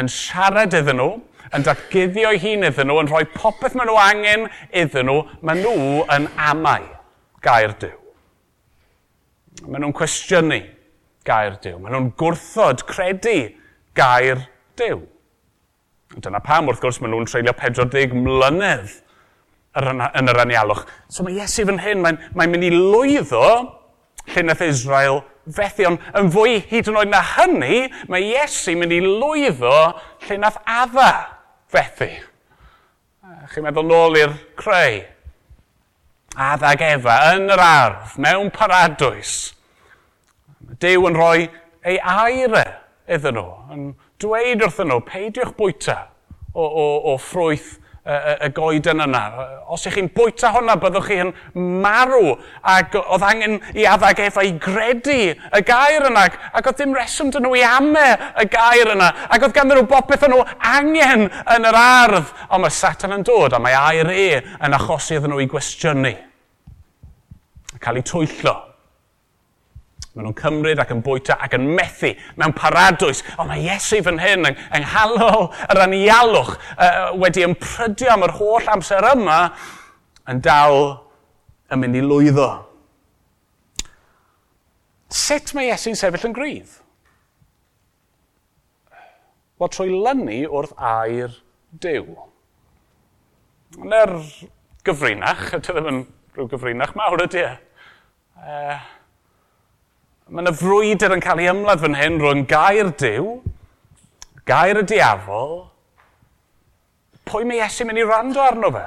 yn 0.00 0.10
siarad 0.10 0.74
iddyn 0.76 0.98
nhw, 0.98 1.10
yn 1.52 1.66
datgyddio 1.66 2.32
ei 2.32 2.40
hun 2.42 2.66
iddyn 2.68 2.90
nhw, 2.90 2.98
yn 3.02 3.12
rhoi 3.12 3.24
popeth 3.36 3.76
maen 3.78 3.90
nhw 3.92 4.00
angen 4.02 4.48
iddyn 4.82 5.08
nhw, 5.08 5.20
maen 5.44 5.62
nhw 5.62 6.02
yn 6.16 6.28
amau 6.50 6.88
gair 7.44 7.76
Dyw. 7.78 7.98
Maen 9.68 9.84
nhw'n 9.84 9.94
cwestiynu 9.94 10.58
gair 11.28 11.58
Dyw. 11.62 11.78
Maen 11.78 11.94
nhw'n 11.94 12.12
gwrthod 12.18 12.82
credu 12.88 13.52
gair 13.94 14.46
Dyw. 14.80 15.04
Dyna 16.18 16.42
pam, 16.44 16.68
wrth 16.68 16.82
gwrs, 16.82 16.98
maen 17.00 17.14
nhw'n 17.14 17.28
treulio 17.30 17.54
40 17.60 18.16
mlynedd 18.16 19.01
yn 19.80 20.32
yr 20.32 20.40
anialwch. 20.44 20.84
So 21.08 21.24
mae 21.24 21.38
Iesu 21.40 21.64
fan 21.68 21.80
hyn, 21.80 22.02
mae'n 22.04 22.18
mae 22.36 22.50
mynd 22.50 22.66
i 22.66 22.72
lwyddo 22.74 23.44
llynaeth 24.32 24.64
Israel 24.66 25.22
fethu, 25.52 25.86
ond 25.88 26.02
yn 26.18 26.28
fwy 26.32 26.58
hyd 26.70 26.90
yn 26.90 26.98
oed 27.00 27.12
na 27.12 27.22
hynny, 27.36 27.86
mae 28.12 28.28
Iesu 28.34 28.76
mynd 28.78 28.94
i 28.94 29.00
lwyddo 29.04 29.78
llynaeth 30.26 30.60
adda 30.68 31.08
fethu. 31.72 32.10
Chi'n 33.52 33.66
meddwl 33.66 33.88
nôl 33.88 34.20
i'r 34.20 34.36
creu. 34.58 35.00
Adda 36.32 36.76
efa, 36.92 37.16
yn 37.36 37.50
yr 37.52 37.60
ardd, 37.60 38.14
mewn 38.22 38.52
paradwys. 38.54 39.52
Dyw 40.80 41.08
yn 41.10 41.18
rhoi 41.18 41.48
ei 41.84 41.98
aire 41.98 42.64
iddyn 43.12 43.36
nhw, 43.36 43.48
yn 43.74 43.84
dweud 44.22 44.62
wrthyn 44.64 44.88
nhw, 44.92 45.02
peidiwch 45.04 45.52
bwyta 45.58 45.98
o, 46.54 46.64
o, 46.64 46.86
o 47.12 47.16
ffrwyth 47.20 47.74
y, 48.04 48.46
y 48.46 48.48
goeden 48.54 49.02
yna. 49.04 49.22
Os 49.72 49.86
ych 49.86 49.96
chi'n 49.96 50.08
bwyta 50.14 50.50
hwnna, 50.54 50.74
byddwch 50.80 51.08
chi'n 51.10 51.30
marw. 51.82 52.32
Ac 52.66 52.96
oedd 53.00 53.26
angen 53.26 53.58
i 53.78 53.86
addag 53.88 54.24
efo 54.26 54.42
i 54.44 54.54
gredu 54.62 55.18
y 55.32 55.62
gair 55.66 56.08
yna. 56.10 56.26
Ac 56.52 56.70
oedd 56.70 56.80
dim 56.82 56.96
reswm 56.96 57.30
dyn 57.34 57.46
nhw 57.46 57.54
i 57.60 57.64
ame 57.66 58.08
y 58.42 58.48
gair 58.50 58.92
yna. 58.96 59.12
Ac 59.28 59.46
oedd 59.46 59.54
ganddyn 59.56 59.82
nhw 59.82 59.88
bopeth 59.90 60.26
nhw 60.26 60.42
angen 60.72 61.28
yn 61.28 61.70
yr 61.70 61.78
ardd. 61.78 62.34
Ond 62.50 62.66
mae 62.66 62.74
Satan 62.74 63.16
yn 63.18 63.26
dod, 63.26 63.54
a 63.54 63.62
mae 63.62 63.78
air 63.78 64.10
e 64.10 64.28
yn 64.42 64.78
achosi 64.78 65.18
iddyn 65.18 65.34
nhw 65.34 65.44
i 65.44 65.48
gwestiynu. 65.50 66.14
Cael 67.82 68.02
ei 68.02 68.06
twyllo. 68.06 68.58
Maen 70.12 70.26
nhw'n 70.26 70.36
cymryd 70.36 70.80
ac 70.82 70.90
yn 70.92 71.00
bwyta 71.04 71.38
ac 71.40 71.54
yn 71.56 71.70
methu 71.72 72.10
mewn 72.36 72.52
paradwys. 72.56 73.22
Ond 73.40 73.48
mae 73.48 73.62
Iesu 73.64 74.02
fan 74.04 74.20
hyn 74.20 74.44
yng, 74.50 74.58
yng 74.76 74.84
nghalol 74.84 75.46
yr 75.72 75.80
anialwch 75.86 76.52
uh, 76.74 77.14
wedi 77.22 77.46
ymprydio 77.46 78.10
am 78.12 78.26
yr 78.26 78.36
holl 78.36 78.68
amser 78.74 79.08
yma 79.14 79.38
yn 80.28 80.44
dal 80.44 80.82
yn 81.72 81.80
mynd 81.80 81.96
i 81.96 82.04
lwyddo. 82.04 82.50
Sut 85.12 85.56
mae 85.56 85.72
Iesu'n 85.72 85.96
sefyll 85.96 86.28
yn 86.28 86.36
gryf? 86.36 86.78
Wel, 89.56 89.72
trwy 89.72 89.92
lynu 89.94 90.42
wrth 90.52 90.76
air 90.76 91.40
dew. 91.80 92.18
Yn 93.80 93.92
yr 93.96 94.18
gyfrinach, 94.84 95.52
ydy 95.56 95.72
ddim 95.72 95.88
yn 95.88 96.00
rhyw 96.36 96.48
gyfrinach 96.52 96.92
mawr 96.98 97.24
ydy 97.24 97.46
e. 97.46 97.52
Uh, 98.42 98.80
mae 100.32 100.46
yna 100.46 100.54
frwydr 100.56 101.12
yn 101.12 101.22
cael 101.22 101.42
ei 101.42 101.50
ymladd 101.52 101.82
fan 101.82 101.98
hyn 101.98 102.16
rhwng 102.20 102.46
gair 102.48 102.88
diw, 103.00 103.34
gair 104.48 104.80
y 104.80 104.84
diafol, 104.88 105.58
pwy 107.28 107.44
mae 107.48 107.60
Iesu 107.60 107.84
mynd 107.84 108.00
i 108.00 108.06
rando 108.08 108.40
arno 108.40 108.70
fe? 108.72 108.86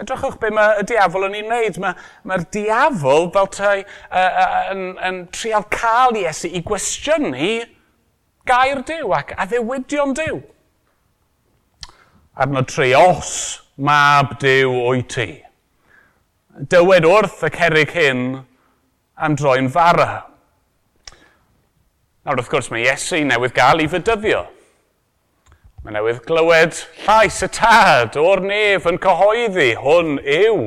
Edrychwch 0.00 0.40
be 0.42 0.48
mae 0.50 0.80
y 0.80 0.86
diafol 0.90 1.28
yn 1.28 1.36
ei 1.38 1.44
wneud. 1.44 1.76
Mae'r 1.82 2.00
mae, 2.26 2.46
diafol 2.56 3.28
fel 3.36 3.50
tai 3.54 3.76
uh, 3.84 4.16
uh, 4.16 4.56
yn, 4.72 4.82
yn 5.06 5.20
trial 5.36 5.68
cael 5.70 6.16
Iesu 6.18 6.50
i 6.50 6.64
gwestiynu 6.66 7.52
gair 8.48 8.82
Dyw 8.88 9.12
ac 9.14 9.36
addewidion 9.44 10.16
Dyw. 10.16 10.40
Arno 12.40 12.64
tri, 12.66 12.90
os 12.98 13.60
mab 13.76 14.34
Dyw 14.42 14.72
o'i 14.88 15.04
ti. 15.06 15.28
Dywed 16.70 17.06
wrth 17.06 17.44
y 17.46 17.52
cerig 17.54 17.94
hyn, 17.94 18.26
am 19.16 19.36
droi'n 19.38 19.70
fara. 19.72 20.24
Nawr 22.24 22.40
wrth 22.40 22.50
gwrs 22.52 22.70
mae 22.72 22.86
Iesu 22.86 23.20
newydd 23.26 23.54
gael 23.56 23.84
i 23.84 23.88
fydyddio. 23.90 24.44
Mae 25.84 25.92
newydd 25.92 26.22
glywed 26.24 26.78
llais 27.04 27.42
y 27.44 27.50
tad 27.52 28.16
o'r 28.16 28.40
nef 28.40 28.86
yn 28.88 28.96
cyhoeddi 29.04 29.74
hwn 29.76 30.16
yw 30.22 30.62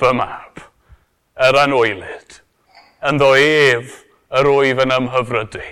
fy 0.00 0.12
mab, 0.16 0.62
yr 1.36 1.58
anwylid, 1.60 2.38
yn 3.04 3.20
ddo 3.20 3.34
ef 3.36 3.98
yr 4.40 4.48
wyf 4.54 4.80
yn 4.86 4.96
ymhyfrydu. 4.96 5.66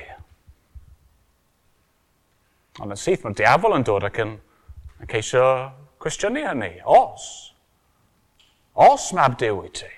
Ond 2.84 2.92
yn 2.92 3.00
syth 3.00 3.24
mae'r 3.24 3.38
diafol 3.38 3.78
yn 3.78 3.88
dod 3.88 4.04
ac 4.10 4.20
yn, 4.20 4.36
yn 5.00 5.08
ceisio 5.08 5.48
cwestiynu 6.02 6.44
hynny. 6.44 6.72
Os, 6.84 7.26
os 8.76 9.08
mab 9.16 9.38
dew 9.40 9.62
i 9.64 9.72
ti, 9.72 9.90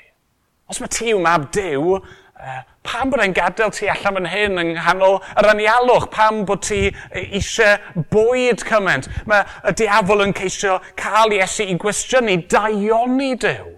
Os 0.66 0.80
mae 0.82 0.90
ti 0.90 1.12
yw 1.12 1.20
mab 1.22 1.44
Dyw, 1.54 1.92
uh, 1.94 2.62
pam 2.86 3.10
bod 3.12 3.22
e'n 3.22 3.34
gadael 3.34 3.70
ti 3.70 3.86
allan 3.90 4.16
fan 4.18 4.28
hyn 4.32 4.58
yng 4.58 4.72
nghanol 4.74 5.20
yr 5.38 5.46
anialwch? 5.52 6.08
Pam 6.10 6.40
bod 6.48 6.64
ti 6.66 6.88
eisiau 7.14 8.02
bwyd 8.10 8.64
cymaint? 8.66 9.06
Mae 9.30 9.44
y 9.70 9.76
diafol 9.78 10.24
yn 10.24 10.34
ceisio 10.34 10.80
cael 10.98 11.36
Iesu 11.36 11.68
i 11.70 11.76
gwestiynu 11.78 12.34
daioni 12.50 13.36
Dyw. 13.44 13.68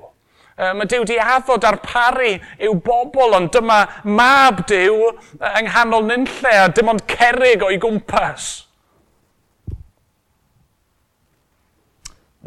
Uh, 0.56 0.70
mae 0.78 0.88
Dyw 0.88 1.04
di 1.10 1.18
addo 1.20 1.58
darparu 1.60 2.30
i'w 2.56 2.72
bobl, 2.86 3.36
ond 3.36 3.52
dyma 3.52 3.82
mab 4.08 4.62
Dyw 4.70 4.96
yng 5.36 5.68
nghanol 5.68 6.08
nynlle 6.08 6.54
a 6.62 6.70
dim 6.72 6.88
ond 6.94 7.04
cerig 7.10 7.66
o'i 7.66 7.76
gwmpas. 7.82 8.48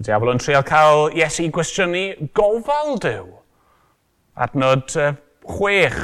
Y 0.01 0.07
diafol 0.09 0.33
yn 0.33 0.41
trio 0.41 0.63
cael 0.65 1.11
Iesu 1.13 1.45
i 1.45 1.53
gwestiynu 1.53 2.31
gofal 2.33 2.97
Dyw 3.05 3.40
adnod 4.41 4.95
uh, 4.97 5.13
chwech. 5.47 5.99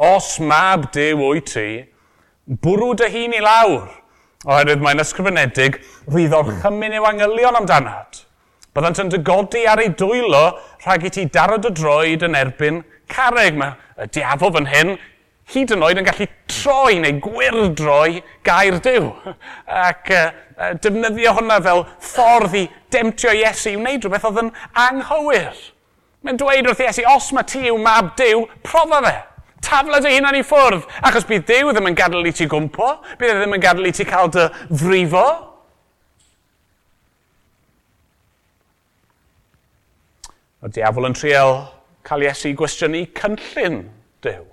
Os 0.00 0.38
mab 0.40 0.88
dew 0.94 1.20
o'i 1.26 1.42
ti, 1.44 1.68
bwrw 2.64 2.94
dy 2.98 3.10
hun 3.12 3.36
i 3.36 3.42
lawr, 3.44 3.90
oherwydd 4.48 4.82
mae'n 4.82 5.02
ysgrifenedig 5.02 5.80
fydd 6.10 6.36
o'r 6.38 6.52
chymyn 6.62 6.96
i'w 6.96 7.08
angylion 7.10 7.58
amdanad. 7.60 8.22
Byddant 8.72 9.02
yn 9.02 9.10
dygodi 9.12 9.66
ar 9.68 9.82
ei 9.82 9.90
dwylo 10.00 10.44
rhag 10.86 11.04
i 11.04 11.10
ti 11.12 11.26
darod 11.28 11.68
y 11.68 11.72
droed 11.76 12.22
yn 12.24 12.38
erbyn 12.38 12.80
carreg. 13.12 13.58
Mae 13.60 13.76
y 14.00 14.08
diafol 14.16 14.54
fan 14.54 14.70
hyn 14.72 14.94
hyd 15.52 15.74
yn 15.76 15.84
oed 15.84 16.00
yn 16.00 16.08
gallu 16.08 16.26
troi 16.48 16.96
neu 17.02 17.18
gwirdroi 17.20 18.22
gair 18.46 18.78
dyw. 18.84 19.10
Ac 19.66 20.08
uh, 20.16 20.24
defnyddio 20.80 21.36
hwnna 21.36 21.60
fel 21.68 21.84
ffordd 22.00 22.56
i 22.62 22.64
demtio 22.94 23.36
Iesu 23.36 23.74
i 23.74 23.76
wneud 23.76 24.08
rhywbeth 24.08 24.28
oedd 24.30 24.42
yn 24.46 24.52
anghywir. 24.86 25.52
Mae'n 26.22 26.38
dweud 26.38 26.68
wrth 26.70 26.82
Iesu, 26.84 27.04
os 27.10 27.30
mae 27.34 27.46
ti 27.50 27.64
yw 27.66 27.78
mab 27.82 28.12
Dyw, 28.18 28.44
profa 28.62 29.00
fe. 29.02 29.14
Tafla 29.62 29.98
dy 30.02 30.12
hunan 30.16 30.38
i 30.38 30.42
ffwrdd, 30.46 30.84
achos 31.06 31.26
bydd 31.26 31.46
Dyw 31.48 31.72
ddim 31.72 31.88
yn 31.90 31.98
gadael 31.98 32.28
i 32.30 32.34
ti 32.34 32.46
gwmpo, 32.50 32.92
bydd 33.18 33.32
e 33.32 33.40
ddim 33.40 33.56
yn 33.56 33.62
gadael 33.62 33.90
i 33.90 33.94
ti 33.94 34.06
cael 34.06 34.30
dy 34.34 34.46
frifo. 34.70 35.26
Y 40.62 40.70
diafol 40.78 41.10
yn 41.10 41.18
trial 41.18 41.56
cael 42.06 42.26
Iesu 42.28 42.54
gwestiynu 42.58 43.04
cynllun 43.18 43.82
Dyw. 44.22 44.46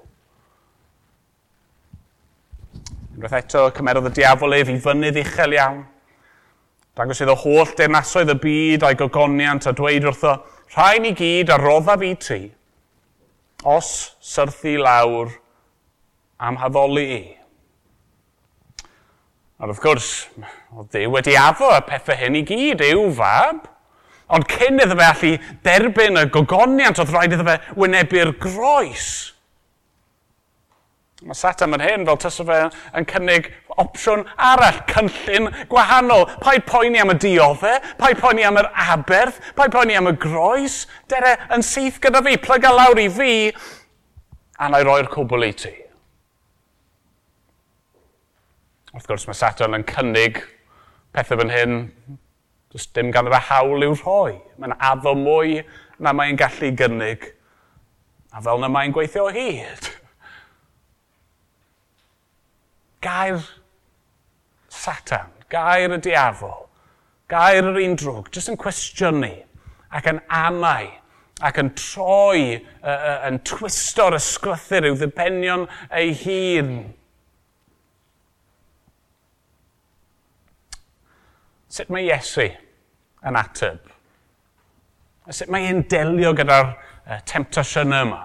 Unwaith 3.19 3.39
eto, 3.43 3.67
cymerodd 3.77 4.09
y 4.09 4.15
diafol 4.21 4.57
ef 4.57 4.69
i 4.73 4.77
fynydd 4.81 5.21
uchel 5.21 5.57
iawn. 5.57 5.81
Dangos 6.97 7.21
iddo 7.21 7.35
holl 7.37 7.73
deyrnasoedd 7.77 8.33
y 8.33 8.35
byd 8.41 8.85
a'i 8.87 8.97
gogoniant 8.97 9.69
a 9.69 9.73
dweud 9.75 10.07
wrtho, 10.09 10.39
rhain 10.75 11.07
i 11.09 11.15
gyd 11.17 11.49
a 11.49 11.57
roddaf 11.57 12.03
i 12.05 12.13
ti, 12.19 12.39
os 13.65 13.89
syrthu 14.21 14.77
lawr 14.79 15.33
am 16.39 16.59
haddoli 16.61 17.05
i. 17.15 17.23
A 19.59 19.67
wrth 19.67 19.81
gwrs, 19.83 20.11
oedd 20.71 20.93
Dyw 20.93 21.11
wedi 21.11 21.35
afo 21.35 21.67
y 21.75 21.81
pethau 21.87 22.15
hyn 22.15 22.37
i 22.39 22.45
gyd, 22.47 22.83
yw 22.93 23.09
fab. 23.17 23.65
Ond 24.29 24.45
cyn 24.47 24.79
iddo 24.79 24.95
fe 24.95 25.07
allu 25.09 25.31
derbyn 25.65 26.21
y 26.21 26.27
gogoniant, 26.31 27.01
oedd 27.01 27.11
rhaid 27.11 27.33
iddo 27.35 27.47
fe 27.47 27.57
wynebu'r 27.75 28.35
groes. 28.39 29.09
Mae 31.19 31.35
Satan 31.35 31.75
yn 31.75 31.81
hyn 31.83 32.05
fel 32.07 32.19
tysa 32.23 32.45
fe 32.47 32.57
yn 32.95 33.05
cynnig 33.09 33.49
opsiwn 33.81 34.21
arall, 34.39 34.77
cynllun 34.87 35.49
gwahanol. 35.71 36.23
Pa'i 36.39 36.61
poeni 36.63 37.01
am 37.01 37.11
y 37.11 37.17
dioddau? 37.19 37.81
Pa'i 37.99 38.15
poeni 38.15 38.45
am 38.47 38.59
yr 38.61 38.69
aberth, 38.93 39.41
Pa'i 39.57 39.71
poeni 39.73 39.97
am 39.99 40.07
y 40.07 40.15
groes. 40.15 40.85
Dere 41.11 41.35
yn 41.55 41.65
syth 41.65 41.99
gyda 42.05 42.23
fi, 42.23 42.37
plyga 42.39 42.71
lawr 42.71 43.03
i 43.03 43.09
fi, 43.11 43.33
a 44.59 44.71
na 44.71 44.79
i 44.79 44.87
roi'r 44.87 45.11
cwbl 45.11 45.49
i 45.49 45.51
ti. 45.59 45.73
Wrth 48.95 49.11
gwrs 49.11 49.27
mae 49.27 49.37
Satan 49.43 49.75
yn 49.75 49.85
cynnig 49.91 50.39
pethau 51.11 51.43
fan 51.43 51.51
hyn, 51.51 51.77
does 52.71 52.87
dim 52.95 53.11
ganddo 53.11 53.35
fe 53.35 53.43
hawl 53.51 53.83
i'w 53.83 53.99
rhoi. 53.99 54.39
Mae'n 54.55 54.79
addo 54.79 55.17
mwy 55.19 55.65
na 55.99 56.15
mae'n 56.15 56.39
gallu 56.39 56.71
gynnig, 56.79 57.33
a 58.31 58.39
fel 58.45 58.63
na 58.63 58.71
mae'n 58.71 58.95
gweithio 58.95 59.27
o 59.27 59.35
hyd. 59.35 59.88
gair 63.01 63.41
Satan, 64.69 65.31
gair 65.49 65.95
y 65.95 65.99
diafol, 66.03 66.67
gair 67.31 67.65
yr 67.65 67.81
un 67.83 67.97
drwg, 67.99 68.31
jyst 68.33 68.51
yn 68.53 68.59
cwestiynu 68.59 69.33
ac 69.97 70.09
yn 70.11 70.21
amau 70.29 70.89
ac 71.39 71.59
yn 71.61 71.71
troi, 71.77 72.59
uh, 72.83 72.89
uh, 72.89 73.19
yn 73.29 73.39
twisto'r 73.47 74.17
ysgrythyr 74.17 74.89
i'w 74.89 74.97
ddibenion 74.99 75.67
ei 75.95 76.11
hun. 76.23 76.73
Sut 81.69 81.91
mae 81.93 82.09
Iesu 82.09 82.49
yn 83.29 83.39
ateb? 83.39 83.85
Sut 85.29 85.51
mae 85.53 85.69
e'n 85.69 85.85
delio 85.91 86.33
gyda'r 86.35 86.73
uh, 86.73 87.21
temptasiynau 87.29 88.09
yma? 88.09 88.23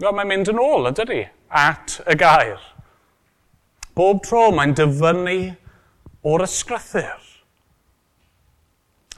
Wel, 0.00 0.14
mae'n 0.16 0.30
mynd 0.30 0.50
yn 0.50 0.62
ôl, 0.62 0.90
ydy? 0.90 1.22
At 1.54 2.00
y 2.08 2.16
gair 2.18 2.62
bob 4.00 4.22
tro 4.24 4.48
mae'n 4.56 4.72
dyfynnu 4.78 5.38
o'r 6.24 6.44
ysgrythyr. 6.46 7.18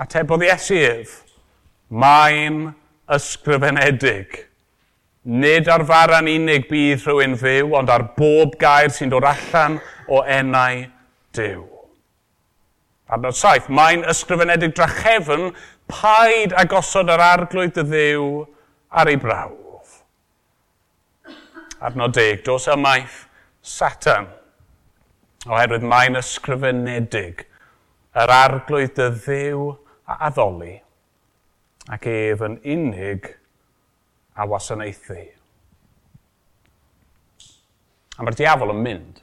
Atebodd 0.02 0.42
Iesu 0.46 0.78
ef, 0.82 1.12
mae'n 1.92 2.64
ysgrifenedig. 3.12 4.40
Nid 5.22 5.68
ar 5.70 5.84
faran 5.86 6.30
unig 6.30 6.66
bydd 6.70 7.04
rhywun 7.06 7.36
fyw, 7.38 7.70
ond 7.78 7.92
ar 7.94 8.08
bob 8.16 8.56
gair 8.58 8.90
sy'n 8.90 9.12
dod 9.12 9.28
allan 9.28 9.78
o 10.10 10.24
enau 10.26 10.82
Dyw. 11.32 11.62
Adnod 13.12 13.36
saith, 13.38 13.70
mae'n 13.70 14.02
ysgrifenedig 14.08 14.74
drachefn 14.76 15.52
paid 15.88 16.56
agosod 16.58 17.12
yr 17.12 17.22
arglwydd 17.22 17.78
y 17.80 17.86
ddiw 17.86 18.28
ar 18.90 19.08
ei 19.12 19.20
brawf. 19.20 20.02
Adnod 21.80 22.16
deg, 22.18 22.42
dos 22.44 22.66
ymaith 22.72 23.26
Satan 23.62 24.28
oherwydd 25.48 25.85
mae'n 25.88 26.18
ysgrifenedig 26.20 27.46
yr 28.22 28.33
arglwydd 28.35 29.00
y 29.02 29.09
ddew 29.16 29.68
a 30.07 30.18
addoli 30.28 30.76
ac 31.90 32.07
ef 32.07 32.44
yn 32.46 32.59
unig 32.74 33.26
a 34.38 34.46
wasanaethu. 34.48 35.18
A 38.18 38.22
mae'r 38.22 38.38
diafol 38.38 38.74
yn 38.74 38.83
mynd. 38.85 39.22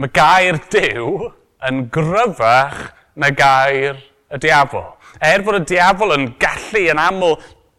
Mae 0.00 0.10
gair 0.14 0.58
Dyw 0.72 1.28
yn 1.68 1.84
gryfach 1.92 2.80
na 3.20 3.30
gair 3.36 4.00
y 4.32 4.40
diafol. 4.42 4.88
Er 5.22 5.44
bod 5.46 5.60
y 5.60 5.66
diafol 5.74 6.16
yn 6.16 6.30
gallu 6.40 6.86
yn 6.90 7.02
aml 7.02 7.36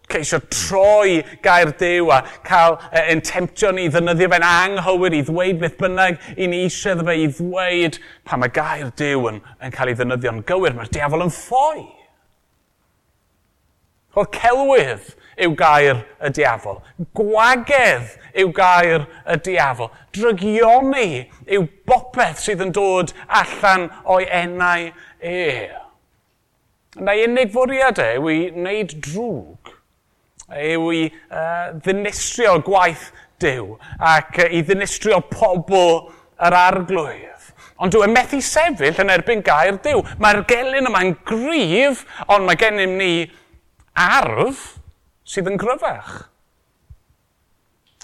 ceisio 0.09 0.39
troi 0.53 1.23
gair 1.43 1.71
dew 1.79 2.11
a 2.11 2.21
cael 2.45 2.77
uh, 2.77 3.01
ein 3.01 3.21
temptio 3.25 3.71
ni 3.73 3.87
ddynyddio 3.89 4.29
fe'n 4.31 4.47
anghywir 4.47 5.17
i 5.17 5.21
ddweud 5.25 5.59
beth 5.61 5.77
bynnag 5.81 6.19
i 6.37 6.47
ni 6.51 6.63
eisiau 6.65 7.03
fe 7.07 7.17
i 7.23 7.27
ddweud 7.27 7.99
pan 8.25 8.41
mae 8.41 8.53
gair 8.53 8.91
dew 9.01 9.29
yn, 9.31 9.41
yn 9.63 9.75
cael 9.75 9.91
ei 9.91 9.97
ddefnyddio'n 9.97 10.43
gywir. 10.49 10.75
Mae'r 10.77 10.91
diafol 10.93 11.25
yn 11.25 11.33
ffoi. 11.33 11.85
Wel, 14.15 14.27
celwydd 14.31 15.09
yw 15.43 15.55
gair 15.59 16.03
y 16.23 16.31
diafol. 16.35 16.79
Gwagedd 17.17 18.13
yw 18.39 18.51
gair 18.55 19.07
y 19.27 19.39
diafol. 19.43 19.91
Drygioni 20.15 21.25
yw 21.51 21.65
bopeth 21.87 22.43
sydd 22.45 22.63
yn 22.63 22.71
dod 22.75 23.11
allan 23.41 23.89
o'i 24.07 24.29
enau 24.43 24.91
e. 25.19 25.39
Na 26.95 27.15
unig 27.25 27.51
fwriad 27.51 27.99
e 27.99 28.13
yw 28.15 28.29
i 28.31 28.37
wneud 28.55 28.95
drwg 29.03 29.74
yw 30.53 30.89
i 30.93 31.05
uh, 31.09 31.71
ddinistrio 31.81 32.59
gwaith 32.65 33.11
Dyw 33.41 33.73
ac 33.99 34.37
uh, 34.43 34.51
i 34.53 34.61
ddinistrio 34.63 35.19
pobl 35.31 36.05
yr 36.45 36.57
arglwydd. 36.59 37.31
Ond 37.75 37.91
dwi'n 37.91 38.07
e 38.07 38.15
methu 38.15 38.39
sefyll 38.43 39.01
yn 39.03 39.11
erbyn 39.11 39.43
gair 39.43 39.75
Dyw. 39.83 40.03
Mae'r 40.23 40.45
gelyn 40.47 40.87
yma'n 40.87 41.15
gryf, 41.27 42.05
ond 42.31 42.47
mae 42.47 42.59
gennym 42.59 42.95
ni 42.99 43.11
arf 43.99 44.77
sydd 45.27 45.49
yn 45.51 45.59
gryfach. 45.59 46.13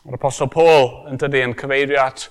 Yr 0.08 0.18
Apostol 0.18 0.50
Paul 0.52 0.90
yn 1.12 1.22
dydy 1.22 1.44
yn 1.46 1.56
cyfeirio 1.56 2.02
at 2.02 2.26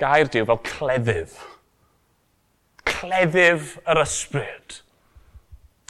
gair 0.00 0.30
Dyw 0.30 0.46
fel 0.52 0.62
cleddyf. 0.68 1.40
Cleddyf 2.86 3.74
yr 3.88 4.02
ysbryd. 4.04 4.80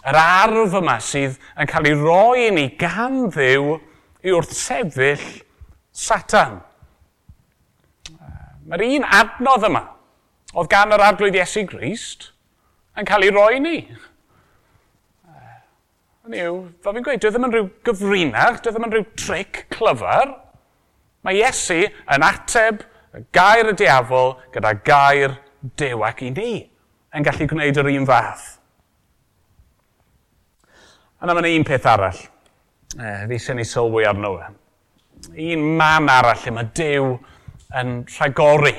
Yr 0.00 0.16
arf 0.16 0.74
yma 0.78 0.96
sydd 1.04 1.36
yn 1.60 1.68
cael 1.68 1.90
ei 1.90 1.96
roi 1.98 2.46
i 2.46 2.50
ni 2.56 2.66
gan 2.80 3.26
ddiw 3.32 3.74
i 4.24 4.32
wrth 4.32 4.54
sefyll 4.56 5.24
Satan. 5.92 6.60
Mae'r 8.70 8.84
un 8.86 9.04
adnodd 9.04 9.66
yma, 9.68 9.82
oedd 10.54 10.70
gan 10.72 10.94
yr 10.94 11.02
arglwydd 11.04 11.36
Iesu 11.36 11.66
Grist, 11.68 12.30
yn 12.96 13.08
cael 13.08 13.26
ei 13.26 13.34
roi 13.34 13.58
ni. 13.60 13.80
Hynny 16.24 16.44
yw, 16.46 16.60
fel 16.84 16.96
fi'n 16.96 17.04
gweud, 17.04 17.20
dwi 17.20 17.32
ddim 17.34 17.48
yn 17.48 17.54
rhyw 17.56 17.68
gyfrinach, 17.88 18.60
dwi 18.62 18.72
ddim 18.72 18.86
yn 18.86 18.94
rhyw 18.94 19.06
tric 19.18 19.64
clyfar. 19.74 20.36
Mae 21.26 21.40
Iesu 21.42 21.82
yn 21.82 22.24
ateb 22.24 22.86
y 23.16 23.24
gair 23.34 23.72
y 23.72 23.74
diafol 23.76 24.36
gyda 24.54 24.72
gair 24.86 25.36
dew 25.76 26.06
ac 26.06 26.22
i 26.24 26.30
ni 26.32 26.54
yn 27.16 27.26
gallu 27.26 27.48
gwneud 27.50 27.82
yr 27.82 27.90
un 27.96 28.08
fath. 28.08 28.59
Yna 31.20 31.34
mae'n 31.36 31.50
un 31.52 31.66
peth 31.68 31.88
arall. 31.90 32.20
E, 32.96 33.08
fi 33.28 33.38
sy'n 33.38 33.58
ni 33.60 33.66
sylwi 33.68 34.06
arno 34.08 34.32
fe. 34.38 34.46
Un 35.52 35.66
man 35.76 36.08
arall 36.08 36.40
lle 36.40 36.54
mae 36.56 36.70
Dyw 36.76 37.10
yn 37.80 37.98
rhagori. 38.16 38.72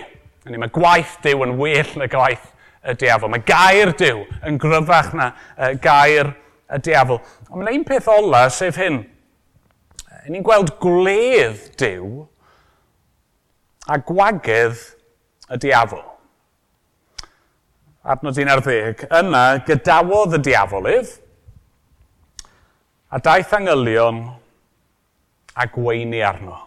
Yna 0.50 0.64
mae 0.64 0.74
gwaith 0.74 1.20
Dyw 1.22 1.46
yn 1.46 1.54
well 1.60 1.94
na 2.02 2.10
gwaith 2.10 2.50
y 2.82 2.98
diafol. 2.98 3.30
Mae 3.30 3.46
gair 3.46 3.94
Dyw 4.00 4.26
yn 4.50 4.58
gryfach 4.62 5.14
na 5.18 5.30
uh, 5.54 5.76
gair 5.84 6.34
y 6.72 6.82
diafol. 6.82 7.22
Ond 7.52 7.62
mae'n 7.62 7.78
un 7.78 7.88
peth 7.88 8.10
ola, 8.10 8.48
sef 8.50 8.80
hyn. 8.82 9.04
Yn 10.26 10.34
ni'n 10.34 10.46
gweld 10.46 10.74
gwledd 10.82 11.68
Dyw 11.78 12.26
a 13.86 14.02
gwagedd 14.02 14.82
y 15.54 15.62
diafol. 15.62 16.08
Adnod 18.02 18.38
1 18.42 18.50
ar 18.50 18.66
10. 18.66 19.06
Yna, 19.14 19.42
gydawodd 19.68 20.40
y 20.40 20.42
diafolydd, 20.50 21.20
a 23.12 23.20
daeth 23.20 23.54
angylion 23.58 24.22
a 25.60 25.68
gweini 25.68 26.22
arno. 26.24 26.58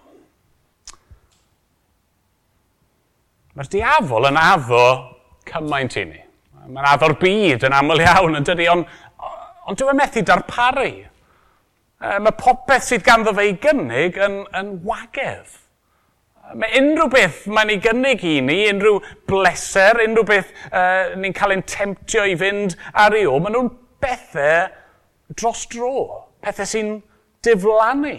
Mae'r 3.54 3.70
diafol 3.70 4.28
yn 4.28 4.38
addo 4.40 4.84
cymaint 5.48 5.96
i 6.00 6.04
ni. 6.10 6.20
Mae'n 6.64 6.88
addo'r 6.90 7.16
byd 7.20 7.64
yn 7.68 7.76
aml 7.76 8.02
iawn 8.02 8.38
yn 8.40 8.46
dydi, 8.46 8.68
ond 8.72 8.86
on, 9.64 9.76
dwi'n 9.76 9.94
e 9.94 9.98
methu 9.98 10.24
darparu. 10.26 10.88
E, 10.94 12.16
mae 12.20 12.36
popeth 12.36 12.88
sydd 12.88 13.04
ganddo 13.06 13.32
fe 13.36 13.46
i 13.50 13.54
gynnig 13.62 14.18
yn, 14.20 14.40
yn 14.58 14.72
wagedd. 14.84 15.54
E, 15.54 16.56
mae 16.60 16.80
unrhyw 16.80 17.08
beth 17.14 17.44
mae'n 17.52 17.72
ei 17.72 17.80
gynnig 17.84 18.26
i 18.28 18.34
ni, 18.44 18.58
unrhyw 18.72 19.00
bleser, 19.30 20.02
unrhyw 20.04 20.26
beth 20.28 20.52
uh, 20.72 21.14
ni'n 21.20 21.36
cael 21.36 21.56
ein 21.56 21.64
temptio 21.68 22.26
i 22.28 22.36
fynd 22.40 22.76
ar 23.04 23.16
ei 23.16 23.28
o, 23.28 23.38
maen 23.40 23.56
nhw'n 23.56 23.72
bethau 24.04 25.36
dros 25.38 25.64
dro 25.72 26.23
pethau 26.44 26.68
sy'n 26.68 26.94
diflannu, 27.44 28.14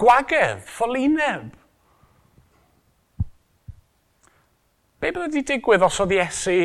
gwagedd, 0.00 0.62
ffolineb. 0.68 1.54
Be 4.98 5.12
bydd 5.12 5.28
wedi 5.28 5.44
digwydd 5.46 5.84
os 5.86 6.00
oedd 6.02 6.16
Iesu 6.16 6.56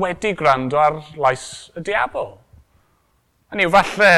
wedi 0.00 0.32
gwrando 0.38 0.78
ar 0.80 1.00
lais 1.20 1.44
y 1.76 1.82
diabol? 1.84 2.38
Hynny 3.50 3.66
yw, 3.66 3.74
falle 3.74 4.12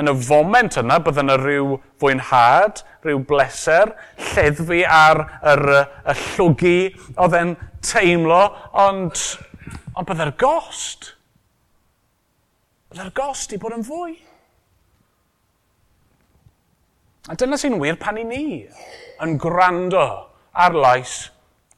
yn 0.00 0.10
y 0.10 0.14
foment 0.26 0.76
yna 0.82 0.98
bydd 1.02 1.22
yna 1.22 1.36
rhyw 1.40 1.78
fwynhad, 2.02 2.82
rhyw 3.06 3.22
bleser, 3.26 3.94
lleddfu 4.32 4.82
ar 4.86 5.22
yr, 5.54 5.64
y 6.04 6.16
llwgu 6.24 6.76
oedd 7.16 7.38
e'n 7.40 7.54
teimlo, 7.86 8.42
ond, 8.84 9.24
ond 9.94 10.10
bydd 10.10 10.24
yr 10.26 10.34
gost. 10.42 11.14
Bydd 12.90 13.06
yr 13.06 13.14
gost 13.16 13.54
i 13.56 13.60
bod 13.62 13.78
yn 13.78 13.86
fwy. 13.86 14.18
A 17.30 17.36
dyna 17.38 17.54
sy'n 17.54 17.76
wir 17.78 17.94
pan 17.94 18.16
i 18.18 18.24
ni 18.26 18.44
yn 19.22 19.36
gwrando 19.38 20.02
ar 20.50 20.74
lais 20.74 21.28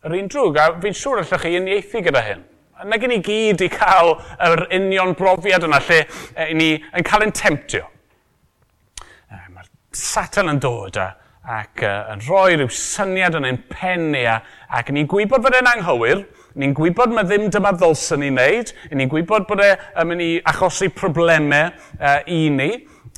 yr 0.00 0.14
un 0.16 0.30
drwg. 0.32 0.56
A 0.56 0.68
fi'n 0.80 0.94
siŵr 0.96 1.18
allwch 1.20 1.42
chi 1.42 1.58
uniaethu 1.58 2.00
gyda 2.06 2.22
hyn. 2.24 2.44
Nag 2.88 3.02
i 3.04 3.18
gyd 3.20 3.60
i 3.60 3.68
cael 3.70 4.14
yr 4.48 4.62
union 4.78 5.12
brofiad 5.18 5.66
yna 5.66 5.80
lle 5.84 5.98
e, 6.00 6.46
i 6.48 6.54
ni 6.56 6.70
yn 6.80 7.04
cael 7.04 7.26
ein 7.26 7.34
temptio. 7.36 7.84
E, 9.28 9.36
Mae'r 9.52 9.68
satan 9.92 10.48
yn 10.54 10.60
dod 10.62 10.96
a, 10.96 11.10
ac 11.44 11.84
uh, 11.84 12.14
yn 12.14 12.24
rhoi 12.24 12.56
rhyw 12.56 12.72
syniad 12.72 13.36
yn 13.36 13.50
ein 13.50 13.60
pen 13.68 14.08
ni 14.14 14.22
a, 14.24 14.38
ac 14.72 14.88
ni'n 14.94 15.10
gwybod 15.10 15.44
fod 15.44 15.58
e'n 15.58 15.68
anghywir, 15.68 16.24
ni'n 16.56 16.72
gwybod 16.78 17.12
mae 17.12 17.28
ddim 17.28 17.50
dyma 17.52 17.74
ddylsyn 17.76 18.24
ni 18.24 18.32
wneud, 18.32 18.72
ni'n 18.88 19.12
gwybod 19.12 19.44
bod 19.50 19.62
e'n 19.66 20.08
mynd 20.08 20.24
i 20.24 20.30
achosi 20.54 20.88
problemau 20.96 21.68
uh, 21.68 22.08
e, 22.08 22.16
i 22.38 22.48
ni, 22.56 22.70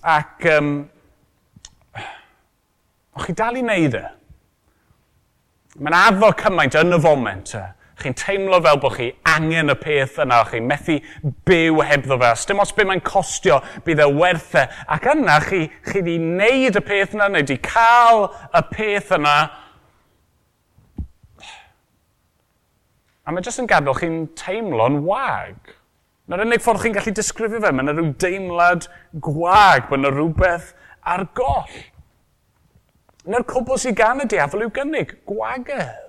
ac 0.03 0.51
um, 0.59 0.75
O'ch 3.15 3.29
chi 3.29 3.37
dal 3.39 3.59
i 3.59 3.63
wneud 3.63 3.97
e? 3.99 4.05
Mae'n 5.79 5.97
addo 5.99 6.31
cymaint 6.39 6.77
yn 6.79 6.95
y 6.95 7.01
foment. 7.03 7.55
E. 7.59 7.65
Chi'n 8.03 8.17
teimlo 8.19 8.59
fel 8.63 8.81
bod 8.83 8.97
chi 8.97 9.09
angen 9.31 9.71
y 9.71 9.75
peth 9.79 10.17
yna, 10.25 10.41
chi'n 10.49 10.67
methu 10.67 10.97
byw 11.47 11.79
hebddo 11.87 12.19
fe, 12.19 12.33
dim 12.51 12.63
os 12.63 12.73
beth 12.75 12.89
mae'n 12.91 13.03
costio, 13.07 13.61
bydd 13.87 14.03
e 14.03 14.09
werth 14.19 14.57
e. 14.59 14.65
Ac 14.97 15.07
yna 15.13 15.39
chi, 15.45 15.61
chi 15.87 16.01
wedi 16.01 16.17
wneud 16.19 16.81
y 16.81 16.83
peth 16.83 17.15
yna, 17.15 17.31
neu 17.31 17.45
wedi 17.45 17.61
cael 17.63 18.27
y 18.51 18.65
peth 18.73 19.15
yna, 19.15 19.37
a 23.25 23.33
mae 23.33 23.47
jyst 23.47 23.63
yn 23.63 23.71
gadael 23.71 23.99
chi'n 24.03 24.21
teimlo'n 24.43 25.01
wag. 25.07 25.75
Na'r 26.29 26.43
unig 26.49 26.63
ffordd 26.65 26.83
chi'n 26.83 26.99
gallu 26.99 27.15
disgrifio 27.15 27.63
fe, 27.63 27.71
mae 27.71 27.87
yna 27.87 27.95
rhyw 27.95 28.11
deimlad 28.27 28.91
gwag, 29.23 29.87
mae 29.87 30.03
yna 30.03 30.11
rhywbeth 30.17 30.75
ar 31.15 31.29
goll 31.39 31.83
na'r 33.29 33.45
cwbl 33.49 33.81
sydd 33.81 33.97
gan 33.99 34.23
y 34.25 34.27
diafol 34.29 34.67
yw 34.67 34.73
gynnig, 34.75 35.15
gwagedd. 35.29 36.01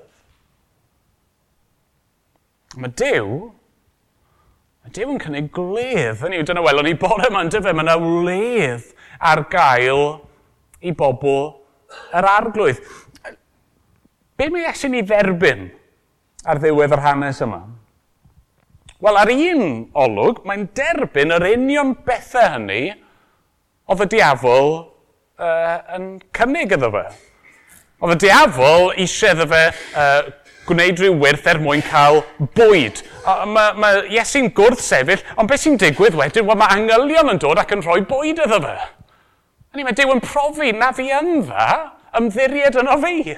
Mae 2.75 2.91
Dyw, 2.99 3.36
mae 4.84 4.95
Dyw 4.95 5.13
yn 5.13 5.21
cynnig 5.23 5.51
gledd. 5.56 6.19
hynny 6.23 6.41
yw, 6.41 6.47
dyna 6.49 6.63
welon 6.65 6.89
ni 6.89 6.95
bore 6.99 7.30
yma'n 7.30 7.51
dyfa, 7.54 7.71
mae 7.71 7.86
yna 7.88 7.95
wledd 8.01 8.89
ar 9.19 9.45
gael 9.51 10.04
i 10.84 10.91
bobl 10.91 11.54
yr 12.15 12.28
arglwydd. 12.28 12.84
Be 14.36 14.49
mae 14.51 14.65
Iesu'n 14.67 14.91
ni 14.91 15.06
dderbyn 15.08 15.69
ar 16.43 16.60
ddiwedd 16.60 16.97
yr 16.97 17.04
hanes 17.06 17.39
yma? 17.45 17.62
Wel, 18.99 19.17
ar 19.19 19.32
un 19.32 19.63
olwg, 20.04 20.43
mae'n 20.47 20.67
derbyn 20.75 21.32
yr 21.36 21.47
union 21.54 21.93
bethau 22.04 22.58
hynny 22.58 22.84
oedd 23.88 24.04
y 24.04 24.10
diafol 24.15 24.69
uh, 25.39 25.77
yn 25.97 26.09
cynnig 26.35 26.73
iddo 26.75 26.91
fe. 26.93 27.05
Oedd 28.03 28.17
y 28.17 28.27
diafol 28.27 28.91
eisiau 29.01 29.35
iddo 29.35 29.47
fe 29.51 29.63
uh, 29.71 30.33
gwneud 30.65 31.01
rhyw 31.01 31.17
wirth 31.21 31.47
er 31.49 31.61
mwyn 31.61 31.83
cael 31.85 32.21
bwyd. 32.57 33.01
Mae 33.25 33.73
ma, 33.79 33.91
Iesu'n 34.11 34.51
gwrdd 34.57 34.81
sefyll, 34.81 35.23
ond 35.37 35.49
beth 35.49 35.63
sy'n 35.63 35.79
digwydd 35.81 36.17
wedyn, 36.17 36.45
wel 36.47 36.59
mae 36.59 36.77
angylion 36.77 37.33
yn 37.35 37.41
dod 37.41 37.61
ac 37.61 37.73
yn 37.75 37.83
rhoi 37.85 38.01
bwyd 38.09 38.41
iddo 38.45 38.61
fe. 38.63 38.77
Hynny 39.73 39.85
mae 39.85 39.97
Dyw 39.97 40.13
yn 40.15 40.23
profi 40.23 40.71
na 40.75 40.91
fi 40.95 41.09
yn 41.13 41.43
dda, 41.45 41.69
ymddiried 42.19 42.79
yno 42.81 42.97
fi. 43.03 43.35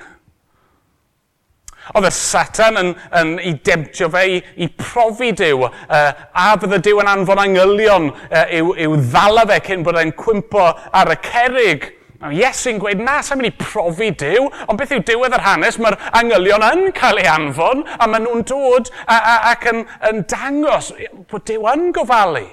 Oedd 1.95 2.07
y 2.09 2.13
Satan 2.13 2.79
yn, 2.81 2.93
yn 3.19 3.35
ei 3.41 3.53
demtio 3.65 4.09
fe 4.13 4.23
i, 4.35 4.39
i 4.63 4.69
profi 4.79 5.31
Dyw, 5.37 5.67
uh, 5.67 6.07
a 6.33 6.47
bydd 6.59 6.79
y 6.79 6.81
Dyw 6.87 7.03
yn 7.03 7.11
anfon 7.11 7.43
angylion 7.43 8.09
uh, 8.09 8.43
i'w, 8.57 8.73
i'w 8.85 8.97
ddala 9.07 9.45
fe 9.51 9.61
cyn 9.69 9.85
bod 9.85 9.99
e'n 10.01 10.15
cwmpo 10.17 10.65
ar 10.67 11.13
y 11.13 11.19
cerig. 11.29 11.93
Nawr, 12.17 12.33
Iesu'n 12.33 12.79
gweud, 12.81 13.01
na, 13.05 13.19
sa'n 13.21 13.37
mynd 13.37 13.51
i 13.51 13.55
profi 13.61 14.09
Dyw, 14.17 14.49
ond 14.65 14.79
beth 14.79 14.95
yw 14.95 15.03
diwedd 15.05 15.37
yr 15.37 15.45
hanes, 15.45 15.77
mae'r 15.81 15.99
angylion 16.17 16.65
yn 16.65 16.87
cael 16.97 17.21
ei 17.21 17.29
anfon, 17.29 17.85
a 17.85 18.09
maen 18.09 18.25
nhw'n 18.25 18.45
dod 18.49 18.89
a, 19.05 19.17
a, 19.17 19.35
ac 19.53 19.69
yn, 19.69 19.83
yn 20.09 20.23
dangos 20.31 20.91
bod 21.29 21.45
Dyw 21.45 21.69
yn 21.75 21.91
gofalu 21.95 22.47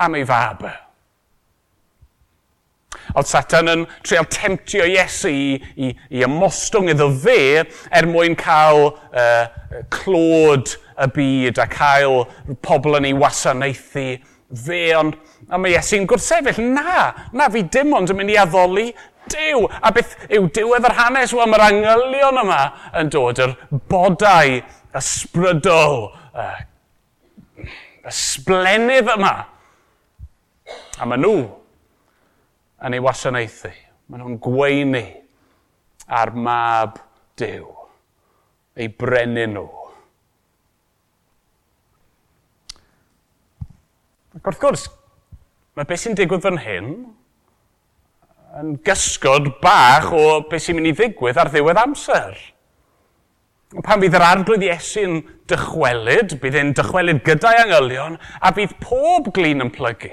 am 0.00 0.16
ei 0.18 0.26
fab. 0.26 0.66
Oedd 3.14 3.30
Satan 3.30 3.70
yn 3.72 3.86
treol 4.06 4.28
temtio 4.30 4.86
Iesu 4.88 5.30
i, 5.32 5.58
i, 5.76 5.92
i 6.14 6.24
ymostwng 6.26 6.90
iddo 6.92 7.10
fe 7.22 7.64
er 7.64 8.08
mwyn 8.10 8.36
cael 8.38 8.90
uh, 8.90 9.46
clod 9.92 10.74
y 11.00 11.08
byd 11.16 11.60
a 11.62 11.66
cael 11.70 12.24
pobl 12.64 12.98
yn 13.00 13.10
ei 13.10 13.16
wasanaethu 13.16 14.06
fe. 14.64 14.82
Ond 14.98 15.16
a 15.50 15.58
mae 15.58 15.76
Iesu'n 15.76 16.08
gwrthsefyll, 16.10 16.62
na, 16.74 17.10
na 17.36 17.50
fi 17.52 17.64
dim 17.66 17.94
ond 17.96 18.12
yn 18.12 18.20
mynd 18.20 18.34
i 18.34 18.38
addoli 18.40 18.90
Dyw. 19.30 19.66
A 19.82 19.92
beth 19.94 20.16
yw 20.32 20.48
diwedd 20.54 20.86
yr 20.88 20.96
hanes? 20.98 21.34
Wel, 21.36 21.48
mae'r 21.50 21.66
angylion 21.68 22.40
yma 22.42 22.60
yn 22.98 23.10
dod, 23.12 23.38
yr 23.44 23.54
bodau 23.90 24.56
ysbrydol, 24.98 26.08
y, 26.34 26.46
y 28.08 28.14
sblenydd 28.16 29.12
yma. 29.14 29.34
A 31.00 31.08
maen 31.08 31.22
nhw 31.24 31.36
yn 32.86 32.96
ei 32.96 33.04
wasanaethu. 33.04 33.72
Maen 34.10 34.24
nhw'n 34.24 34.40
gweini 34.42 35.04
ar 36.10 36.32
mab 36.34 36.98
Dyw, 37.40 37.68
ei 38.76 38.90
brenu 38.92 39.46
nhw. 39.48 39.68
Ac 44.36 44.46
wrth 44.46 44.60
gwrs, 44.62 44.82
mae 45.74 45.88
beth 45.88 46.02
sy'n 46.02 46.18
digwydd 46.18 46.44
fan 46.44 46.60
hyn 46.60 46.90
yn 48.60 48.74
gysgod 48.86 49.48
bach 49.62 50.10
o 50.14 50.40
beth 50.50 50.66
sy'n 50.66 50.78
mynd 50.78 50.90
i 50.90 50.94
ddigwydd 50.98 51.38
ar 51.40 51.50
ddiwedd 51.52 51.80
amser. 51.80 52.34
Pan 53.86 54.02
fydd 54.02 54.16
yr 54.18 54.26
arglwydd 54.26 54.66
Iesu'n 54.66 55.20
dychwelyd, 55.50 56.34
bydd 56.42 56.56
e'n 56.58 56.72
dychwelyd 56.74 57.22
gyda'i 57.26 57.60
angylion, 57.62 58.16
a 58.42 58.50
bydd 58.54 58.74
pob 58.82 59.30
glin 59.34 59.62
yn 59.62 59.70
plygu. 59.74 60.10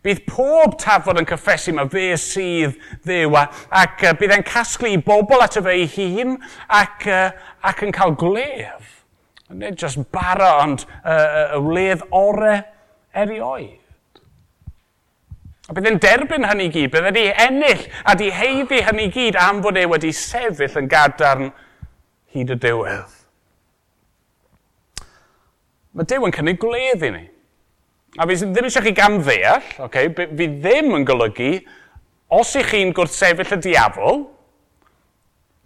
Bydd 0.00 0.22
pob 0.24 0.78
tafod 0.80 1.18
yn 1.20 1.28
cyffesu 1.28 1.74
mae 1.76 1.90
fe 1.92 2.06
sydd 2.20 2.78
ddew 3.04 3.34
ac 3.36 4.04
uh, 4.06 4.14
bydd 4.16 4.32
e'n 4.38 4.46
casglu 4.48 4.94
bobl 5.04 5.44
at 5.44 5.58
y 5.60 5.62
fe 5.66 5.74
ei 5.76 5.88
hun 5.92 6.38
ac, 6.66 7.04
uh, 7.04 7.26
ac 7.68 7.82
yn 7.84 7.92
cael 7.92 8.16
glef. 8.20 8.96
Nid 9.52 9.76
jyst 9.82 10.00
bara 10.14 10.54
ond 10.62 10.86
uh, 11.02 11.58
y 11.58 11.60
wledd 11.66 12.06
orau 12.16 12.62
erioed. 13.12 13.76
A 15.68 15.76
bydd 15.76 15.90
e'n 15.90 16.00
derbyn 16.02 16.48
hynny 16.48 16.70
gyd, 16.72 16.88
bydd 16.94 17.10
wedi 17.10 17.26
ennill 17.44 17.84
a 18.08 18.16
di 18.18 18.30
heiddi 18.34 18.80
hynny 18.86 19.10
gyd 19.12 19.36
am 19.38 19.60
fod 19.62 19.78
e 19.78 19.84
wedi 19.90 20.14
sefyll 20.16 20.80
yn 20.80 20.88
gadarn 20.90 21.52
hyd 22.32 22.54
y 22.54 22.56
diwedd. 22.62 23.18
Mae 25.92 26.08
Dyw 26.08 26.24
yn 26.24 26.34
cynnig 26.34 26.58
gwledd 26.62 27.04
i 27.04 27.12
ni. 27.12 27.22
A 28.18 28.26
fi 28.26 28.36
ddim 28.40 28.66
eisiau 28.66 28.82
chi 28.82 28.92
gamddeall, 28.96 29.66
okay, 29.86 30.10
fi 30.10 30.48
ddim 30.50 30.96
yn 30.98 31.06
golygu, 31.06 31.52
os 32.34 32.56
ych 32.58 32.72
chi'n 32.72 32.94
gwrthsefyll 32.96 33.54
y 33.54 33.58
diafol, 33.68 34.24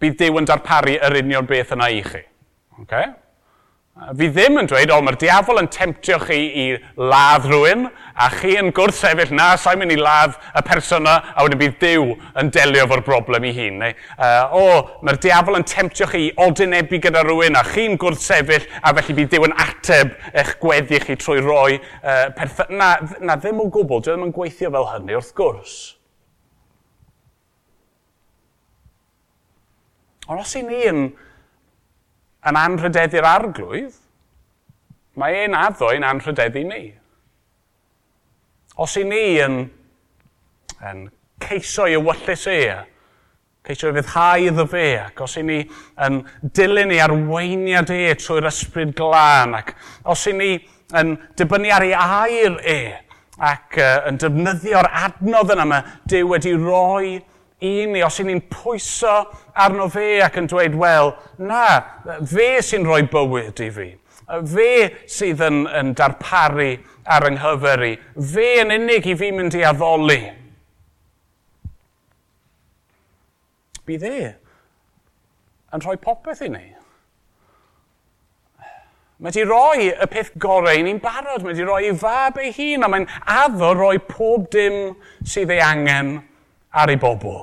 bydd 0.01 0.17
Dyw 0.19 0.41
yn 0.41 0.49
darparu 0.49 0.97
yr 1.07 1.17
union 1.23 1.47
beth 1.49 1.73
yna 1.73 1.89
i 1.89 2.03
chi. 2.05 2.21
Okay? 2.83 3.07
Fi 3.95 4.27
ddim 4.27 4.59
yn 4.59 4.67
dweud, 4.67 4.91
o, 4.91 4.97
mae'r 5.07 5.15
diafol 5.21 5.61
yn 5.61 5.69
temptio 5.71 6.17
chi 6.19 6.35
i 6.35 6.63
ladd 6.99 7.45
rhywun, 7.47 7.85
a 8.19 8.25
chi 8.33 8.57
yn 8.59 8.73
gwrthsefyll, 8.75 9.31
na, 9.31 9.53
sa'n 9.55 9.79
mynd 9.79 9.95
i 9.95 9.95
ladd 9.95 10.35
y 10.51 10.63
person 10.67 11.05
yna, 11.05 11.13
a 11.31 11.45
wedyn 11.45 11.61
bydd 11.61 11.77
Dyw 11.79 12.09
yn 12.41 12.51
delio 12.51 12.89
fo'r 12.91 13.05
broblem 13.07 13.47
i 13.47 13.53
hun. 13.55 13.79
Neu, 13.79 13.95
uh, 14.19 14.51
o, 14.59 14.65
mae'r 14.99 15.21
diafol 15.23 15.61
yn 15.61 15.67
temptio 15.71 16.09
chi 16.11 16.25
i 16.25 16.33
odynebu 16.43 16.99
gyda 17.07 17.23
rhywun, 17.23 17.55
a 17.55 17.63
chi'n 17.71 17.95
gwrthsefyll, 18.03 18.67
a 18.83 18.91
felly 18.99 19.15
bydd 19.21 19.31
Dyw 19.31 19.47
yn 19.47 19.57
ateb 19.63 20.11
eich 20.43 20.55
gweddi 20.59 20.99
chi 21.07 21.15
trwy 21.23 21.39
roi 21.47 21.79
uh, 21.79 22.27
perth... 22.35 22.65
Na, 22.75 22.97
na, 23.23 23.39
ddim 23.39 23.63
o 23.63 23.71
gwbl, 23.71 24.03
dwi 24.03 24.11
ddim 24.11 24.27
yn 24.27 24.35
gweithio 24.35 24.75
fel 24.75 24.91
hynny, 24.91 25.15
wrth 25.15 25.31
gwrs. 25.39 25.77
Ond 30.27 30.43
os 30.43 30.59
i 30.59 30.67
ni 30.67 30.83
yn 30.91 31.05
yn 32.45 32.59
anrhydeddu'r 32.59 33.27
arglwydd, 33.29 33.95
mae 35.19 35.45
ein 35.45 35.55
addo'n 35.57 36.05
anrhydeddu 36.05 36.65
ni. 36.67 36.83
Os 38.81 38.97
i 38.99 39.05
ni 39.07 39.23
yn, 39.43 39.61
yn 40.83 41.05
ceisio 41.45 41.87
i 41.87 41.95
wyllus 41.95 42.45
e, 42.51 42.59
ceisio 43.65 43.91
i 43.91 43.95
fyddhau 43.99 44.49
iddo 44.49 44.67
fe, 44.69 44.87
ac 45.05 45.23
os 45.25 45.37
i 45.39 45.45
ni 45.47 45.61
yn 46.05 46.19
dilyn 46.57 46.93
ei 46.93 47.01
arweiniad 47.05 47.93
e 47.95 48.13
trwy'r 48.19 48.49
ysbryd 48.51 48.93
glân, 48.97 49.55
ac 49.61 49.73
os 50.11 50.27
i 50.29 50.35
ni 50.35 50.51
yn 50.95 51.15
dibynnu 51.39 51.71
ar 51.73 51.87
ei 51.87 51.95
air 51.95 52.59
e, 52.61 52.79
ac 53.35 53.79
uh, 53.81 54.05
yn 54.09 54.19
defnyddio'r 54.21 54.87
adnodd 55.05 55.51
yna 55.55 55.65
mae 55.67 55.95
Dyw 56.07 56.29
wedi 56.31 56.53
roi 56.55 57.17
i 57.63 57.85
ni, 57.87 58.01
os 58.03 58.19
i 58.19 58.25
ni'n 58.27 58.41
pwyso 58.51 59.13
arno 59.63 59.87
fe 59.91 60.19
ac 60.25 60.39
yn 60.41 60.49
dweud, 60.51 60.75
wel, 60.79 61.13
na, 61.39 61.65
fe 62.27 62.49
sy'n 62.65 62.87
rhoi 62.87 63.05
bywyd 63.11 63.61
i 63.63 63.69
fi. 63.71 63.89
Fe 64.25 64.71
sydd 65.11 65.43
yn, 65.45 65.63
yn 65.69 65.93
darparu 65.95 66.73
ar 67.05 67.27
yng 67.29 67.37
nghyfer 67.39 67.85
i. 67.85 67.93
Fe 68.33 68.47
yn 68.63 68.73
unig 68.75 69.07
i 69.07 69.15
fi 69.17 69.31
mynd 69.31 69.55
i 69.55 69.63
addoli. 69.67 70.19
Bydd 73.85 74.07
e 74.09 74.17
yn 75.75 75.83
rhoi 75.83 75.97
popeth 76.01 76.43
i 76.45 76.49
ni. 76.51 76.65
Mae 79.15 79.31
wedi 79.31 79.45
rhoi 79.47 79.89
y 79.93 80.07
peth 80.11 80.33
gorau 80.41 80.75
i 80.75 80.83
ni'n 80.83 80.99
barod. 81.03 81.45
Mae 81.45 81.53
wedi 81.53 81.63
rhoi 81.63 81.85
ei 81.87 81.97
fab 81.99 82.39
ei 82.41 82.51
hun 82.57 82.83
a 82.83 82.89
mae'n 82.91 83.07
addo 83.31 83.71
rhoi 83.77 83.99
pob 84.09 84.49
dim 84.51 84.95
sydd 85.23 85.53
ei 85.55 85.61
angen 85.63 86.17
ar 86.75 86.91
ei 86.91 86.99
bobl. 86.99 87.37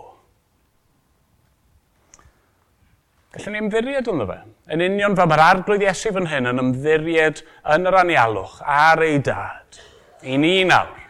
Gallwn 3.33 3.55
ni 3.57 3.63
ymddiried 3.63 4.09
ynddo 4.13 4.27
fe. 4.29 4.39
Yn 4.73 4.85
union 4.85 5.17
fel 5.17 5.29
mae'r 5.31 5.45
arglwydd 5.47 5.87
Iesu 5.87 6.13
fan 6.13 6.29
hyn 6.29 6.51
yn 6.51 6.61
ymddiried 6.61 7.41
yn 7.75 7.89
yr 7.89 7.97
anialwch 8.03 8.59
ar 8.61 9.01
ei 9.07 9.17
dad. 9.25 9.81
I 10.29 10.37
ni 10.39 10.59
nawr, 10.69 11.01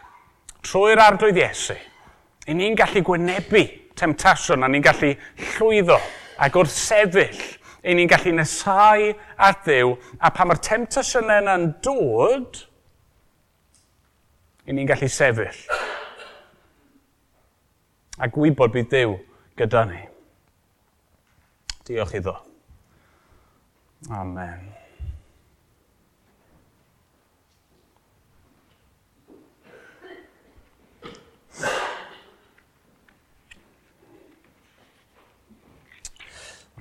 trwy'r 0.63 1.03
arglwydd 1.03 1.41
Iesu, 1.41 1.75
i 2.47 2.55
ni'n 2.55 2.79
gallu 2.79 3.03
gwynebu 3.05 3.65
temtasiwn 3.99 4.63
a 4.63 4.71
ni'n 4.71 4.83
gallu 4.83 5.11
llwyddo 5.53 5.99
ac 6.43 6.55
wrth 6.57 6.73
sefyll 6.73 7.43
i 7.83 7.93
ni'n 7.93 8.09
gallu 8.09 8.33
nesau 8.39 9.11
at 9.35 9.65
ddiw 9.67 9.93
a 10.23 10.31
pa 10.31 10.47
mae'r 10.47 10.63
temtasiynau 10.63 11.43
yna'n 11.43 11.71
dod, 11.83 12.63
i 14.63 14.71
ni'n 14.71 14.87
gallu 14.87 15.11
sefyll 15.11 15.82
a 18.23 18.29
gwybod 18.31 18.71
bydd 18.71 18.87
Dyw 18.91 19.17
gyda 19.59 19.83
ni. 19.89 19.99
Diolch 21.83 22.15
iddo. 22.15 22.37
Amen. 24.11 24.69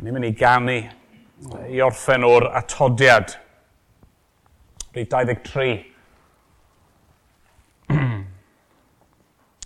Ni'n 0.02 0.14
mynd 0.14 0.26
i 0.26 0.34
ganu 0.34 0.78
i 1.70 1.82
orffen 1.82 2.26
o'r 2.26 2.52
atodiad. 2.62 3.34
Rhaid 4.94 5.10
23. 5.10 5.91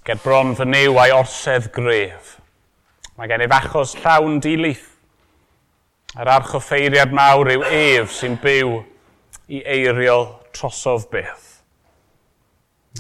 Ger 0.07 0.21
bron 0.23 0.53
fy 0.55 0.63
new 0.71 1.01
a'i 1.03 1.11
orsedd 1.11 1.65
gref. 1.75 2.37
Mae 3.19 3.27
gen 3.27 3.43
i 3.43 3.49
fachos 3.51 3.97
llawn 3.99 4.37
dilith. 4.39 4.85
Yr 6.15 6.31
archoffeiriad 6.31 7.11
mawr 7.17 7.51
yw 7.57 7.65
ef 7.67 8.13
sy'n 8.15 8.37
byw 8.39 8.77
i 9.51 9.65
eiriol 9.67 10.29
trosof 10.55 11.09
beth. 11.11 11.49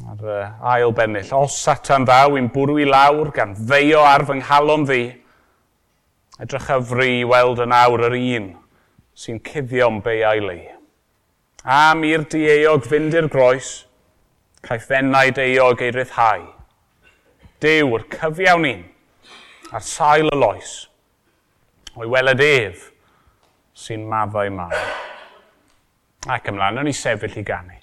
Ar 0.02 0.24
uh, 0.26 0.48
ail 0.72 0.90
bennill, 0.98 1.30
os 1.38 1.60
satan 1.62 2.08
ddaw 2.08 2.34
i'n 2.40 2.50
bwrw 2.50 2.82
i 2.82 2.88
lawr 2.90 3.30
gan 3.38 3.54
feio 3.54 4.02
ar 4.02 4.26
fy 4.26 4.40
nghalon 4.40 4.88
ddi, 4.90 5.06
edrych 6.42 6.74
a 6.74 6.80
fri 6.90 7.22
weld 7.22 7.62
yn 7.62 7.76
awr 7.84 8.08
yr 8.10 8.18
un 8.18 8.50
sy'n 9.14 9.38
cuddio'n 9.46 10.02
beiau 10.02 10.42
li. 10.48 10.58
Am 11.62 12.02
i'r 12.10 12.26
dieog 12.34 12.90
fynd 12.90 13.14
i'r 13.14 13.30
groes, 13.30 13.72
caiff 14.66 14.90
fennau 14.90 15.30
deiog 15.38 15.86
ei 15.86 15.94
ryddhau 15.94 16.50
dew 17.60 17.88
Dew'r 17.88 18.04
cyfiawn 18.12 18.62
ni 18.62 18.74
ar 19.72 19.84
sail 19.84 20.28
y 20.28 20.36
loes 20.36 20.72
o'i 21.96 22.08
weled 22.12 22.42
ef 22.44 22.90
sy'n 23.76 24.04
maddau 24.08 24.50
mawr. 24.52 24.76
Ac 26.32 26.50
ymlaen, 26.50 26.80
o'n 26.80 26.90
i 26.90 26.94
sefyll 26.96 27.38
i 27.40 27.44
ganu. 27.46 27.75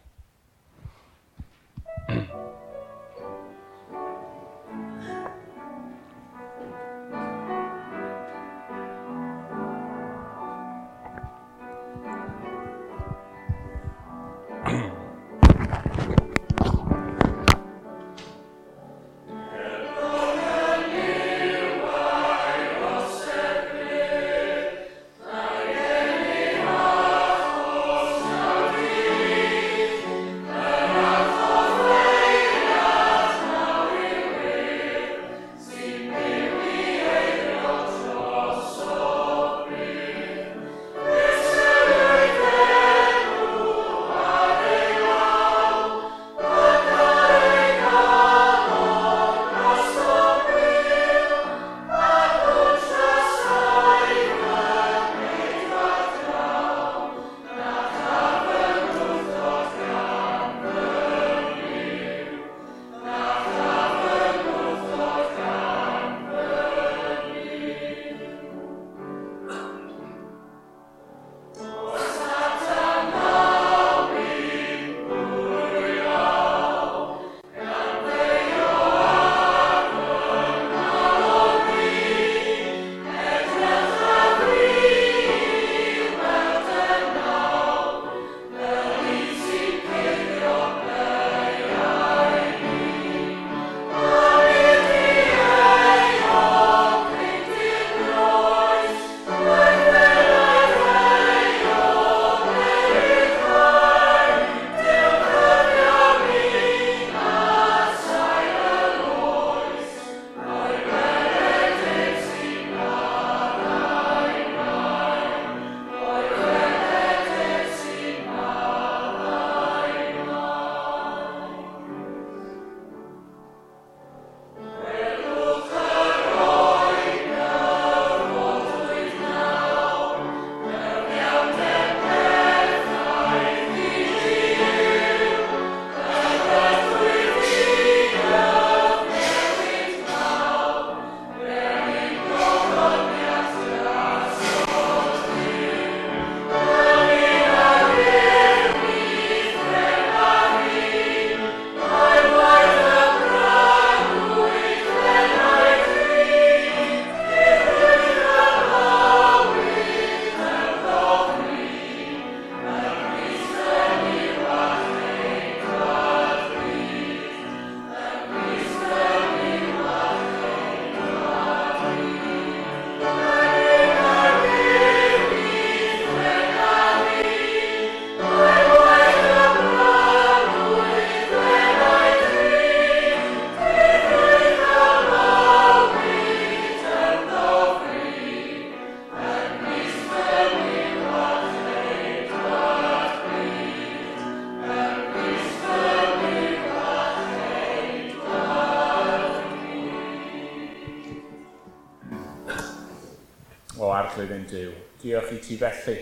Arglwydd 204.14 204.34
yn 204.36 204.44
Dyw, 204.46 204.74
diolch 205.02 205.32
i 205.34 205.38
ti 205.42 205.56
felly 205.58 205.94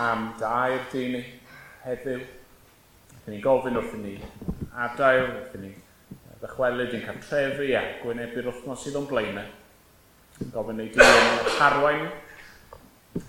am 0.00 0.22
dair 0.40 0.86
dyn 0.88 1.10
ni 1.12 1.18
heddiw. 1.82 2.22
Rydyn 3.10 3.34
ni'n 3.34 3.42
gofyn 3.44 3.76
wrth 3.76 3.98
ni 4.00 4.14
adael, 4.72 5.26
rydyn 5.34 5.66
ni 5.66 5.72
ddychwelyd 6.40 6.96
i'n 6.96 7.04
cartrefi 7.04 7.74
a 7.76 7.82
gwynebu'r 8.00 8.48
wythnos 8.48 8.86
sydd 8.86 8.96
o'n 9.02 9.10
blaenau. 9.10 9.50
Gofyn 10.54 10.80
ei 10.80 10.88
ni 10.88 10.94
di'n 10.94 11.52
harwain, 11.58 12.06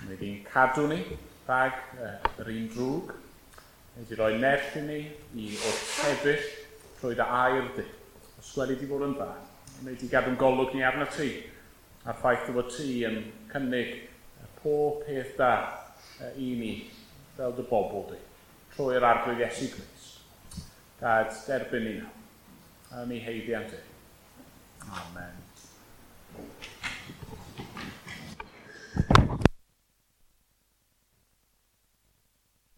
neu 0.06 0.22
di'n 0.22 0.40
cadw 0.48 0.88
ni 0.88 1.02
rhag 1.50 1.84
yr 2.06 2.54
un 2.56 2.72
drwg, 2.78 3.14
neu 3.98 4.08
di 4.08 4.22
roi 4.22 4.32
nerth 4.40 4.80
i 4.80 4.86
ni 4.88 5.02
i 5.36 5.50
wrth 5.58 5.84
sefyll 5.98 6.48
trwy 7.02 7.20
dy 7.20 7.28
air 7.44 7.68
di. 7.76 7.90
Os 8.40 8.56
gweli 8.56 8.80
di 8.80 8.88
fod 8.88 9.04
yn 9.10 9.20
dda, 9.20 9.30
neu 9.84 10.00
di 10.00 10.14
gadw'n 10.16 10.40
golwg 10.40 10.80
ni 10.80 10.88
arno 10.88 11.12
ti 11.12 11.34
a'r 12.08 12.16
ffaith 12.24 12.48
bod 12.56 12.72
ti 12.72 13.02
yn 13.12 13.20
cynnig 13.52 14.10
pob 14.62 15.04
peth 15.06 15.36
da 15.40 15.54
e, 16.22 16.34
i 16.38 16.52
ni 16.60 16.74
fel 17.38 17.56
dy 17.58 17.68
bobl 17.70 18.08
di 18.12 18.20
trwy'r 18.76 19.06
arglwydd 19.06 19.44
Iesu 19.44 19.70
Gris. 19.76 20.10
Dad, 21.02 21.32
derbyn 21.48 21.88
ni 21.88 21.94
nawr. 22.00 22.18
A 22.92 23.06
ni 23.08 23.22
heiddiant 23.24 23.72
ti. 23.72 23.80
Amen. 24.88 25.41